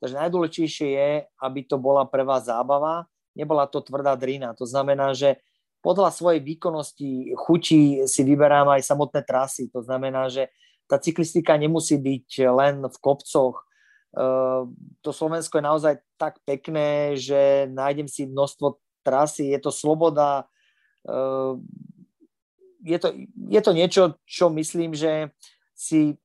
Takže 0.05 0.21
najdôležitejšie 0.21 0.89
je, 0.93 1.11
aby 1.41 1.65
to 1.65 1.81
bola 1.81 2.05
pre 2.05 2.21
vás 2.29 2.45
zábava, 2.45 3.09
nebola 3.33 3.65
to 3.65 3.81
tvrdá 3.81 4.13
drina. 4.21 4.53
To 4.61 4.69
znamená, 4.69 5.17
že 5.17 5.41
podľa 5.81 6.13
svojej 6.13 6.45
výkonnosti, 6.45 7.33
chuti 7.33 8.05
si 8.05 8.21
vyberám 8.21 8.69
aj 8.69 8.85
samotné 8.85 9.25
trasy. 9.25 9.73
To 9.73 9.81
znamená, 9.81 10.29
že 10.29 10.53
tá 10.85 11.01
cyklistika 11.01 11.57
nemusí 11.57 11.97
byť 11.97 12.29
len 12.53 12.85
v 12.85 12.97
kopcoch. 13.01 13.65
To 15.01 15.09
Slovensko 15.09 15.57
je 15.57 15.65
naozaj 15.73 15.95
tak 16.21 16.37
pekné, 16.45 17.17
že 17.17 17.65
nájdem 17.73 18.05
si 18.05 18.29
množstvo 18.29 18.77
trasy, 19.01 19.57
je 19.57 19.61
to 19.65 19.73
sloboda, 19.73 20.45
eh, 21.09 21.53
je 22.85 22.99
to, 23.01 23.09
je 23.49 23.61
to 23.65 23.73
niečo, 23.73 24.03
čo 24.29 24.53
myslím, 24.53 24.93
že 24.93 25.33
si 25.73 26.21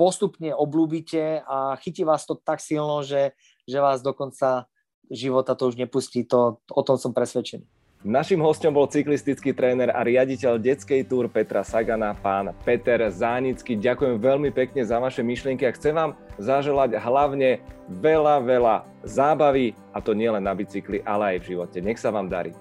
postupne 0.00 0.56
oblúbite 0.56 1.44
a 1.44 1.76
chytí 1.76 2.08
vás 2.08 2.24
to 2.24 2.32
tak 2.32 2.64
silno, 2.64 3.04
že, 3.04 3.36
že 3.68 3.84
vás 3.84 4.00
do 4.00 4.16
konca 4.16 4.64
života 5.12 5.52
to 5.52 5.68
už 5.68 5.76
nepustí. 5.76 6.24
To, 6.32 6.64
o 6.72 6.80
tom 6.80 6.96
som 6.96 7.12
presvedčený. 7.12 7.68
Našim 8.00 8.40
hostom 8.40 8.72
bol 8.72 8.88
cyklistický 8.88 9.52
tréner 9.52 9.92
a 9.92 10.00
riaditeľ 10.00 10.56
detskej 10.56 11.04
túr 11.04 11.28
Petra 11.28 11.60
Sagana, 11.60 12.16
pán 12.16 12.56
Peter 12.64 12.96
Zánický. 13.12 13.76
Ďakujem 13.76 14.16
veľmi 14.16 14.48
pekne 14.56 14.80
za 14.88 14.96
vaše 14.96 15.20
myšlienky 15.20 15.68
a 15.68 15.76
chcem 15.76 15.92
vám 15.92 16.16
zaželať 16.40 16.96
hlavne 16.96 17.60
veľa, 17.92 18.40
veľa 18.40 18.88
zábavy 19.04 19.76
a 19.92 20.00
to 20.00 20.16
nielen 20.16 20.40
na 20.40 20.56
bicykli, 20.56 21.04
ale 21.04 21.36
aj 21.36 21.44
v 21.44 21.48
živote. 21.52 21.84
Nech 21.84 22.00
sa 22.00 22.08
vám 22.08 22.32
darí. 22.32 22.56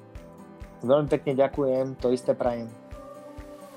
Veľmi 0.84 1.08
pekne 1.08 1.32
ďakujem, 1.40 1.96
to 2.04 2.12
isté 2.12 2.36
prajem. 2.36 2.68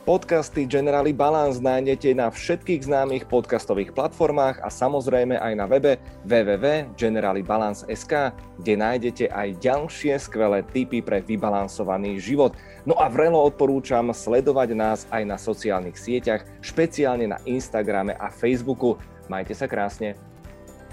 Podcasty 0.02 0.66
Generali 0.66 1.14
Balance 1.14 1.62
nájdete 1.62 2.10
na 2.18 2.26
všetkých 2.26 2.90
známych 2.90 3.30
podcastových 3.30 3.94
platformách 3.94 4.58
a 4.58 4.66
samozrejme 4.66 5.38
aj 5.38 5.52
na 5.54 5.70
webe 5.70 5.94
www.generalibalance.sk, 6.26 8.34
kde 8.34 8.74
nájdete 8.82 9.30
aj 9.30 9.62
ďalšie 9.62 10.18
skvelé 10.18 10.66
tipy 10.74 11.06
pre 11.06 11.22
vybalansovaný 11.22 12.18
život. 12.18 12.50
No 12.82 12.98
a 12.98 13.06
vrelo 13.06 13.46
odporúčam 13.46 14.10
sledovať 14.10 14.74
nás 14.74 15.06
aj 15.14 15.22
na 15.22 15.38
sociálnych 15.38 15.94
sieťach, 15.94 16.50
špeciálne 16.66 17.30
na 17.30 17.38
Instagrame 17.46 18.18
a 18.18 18.26
Facebooku. 18.26 18.98
Majte 19.30 19.54
sa 19.54 19.70
krásne. 19.70 20.18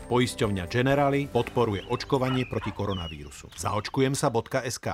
Poisťovňa 0.05 0.69
Generali 0.69 1.25
podporuje 1.25 1.81
očkovanie 1.89 2.45
proti 2.45 2.69
koronavírusu. 2.69 3.49
Zaočkujem 3.57 4.13
sa.sk 4.13 4.93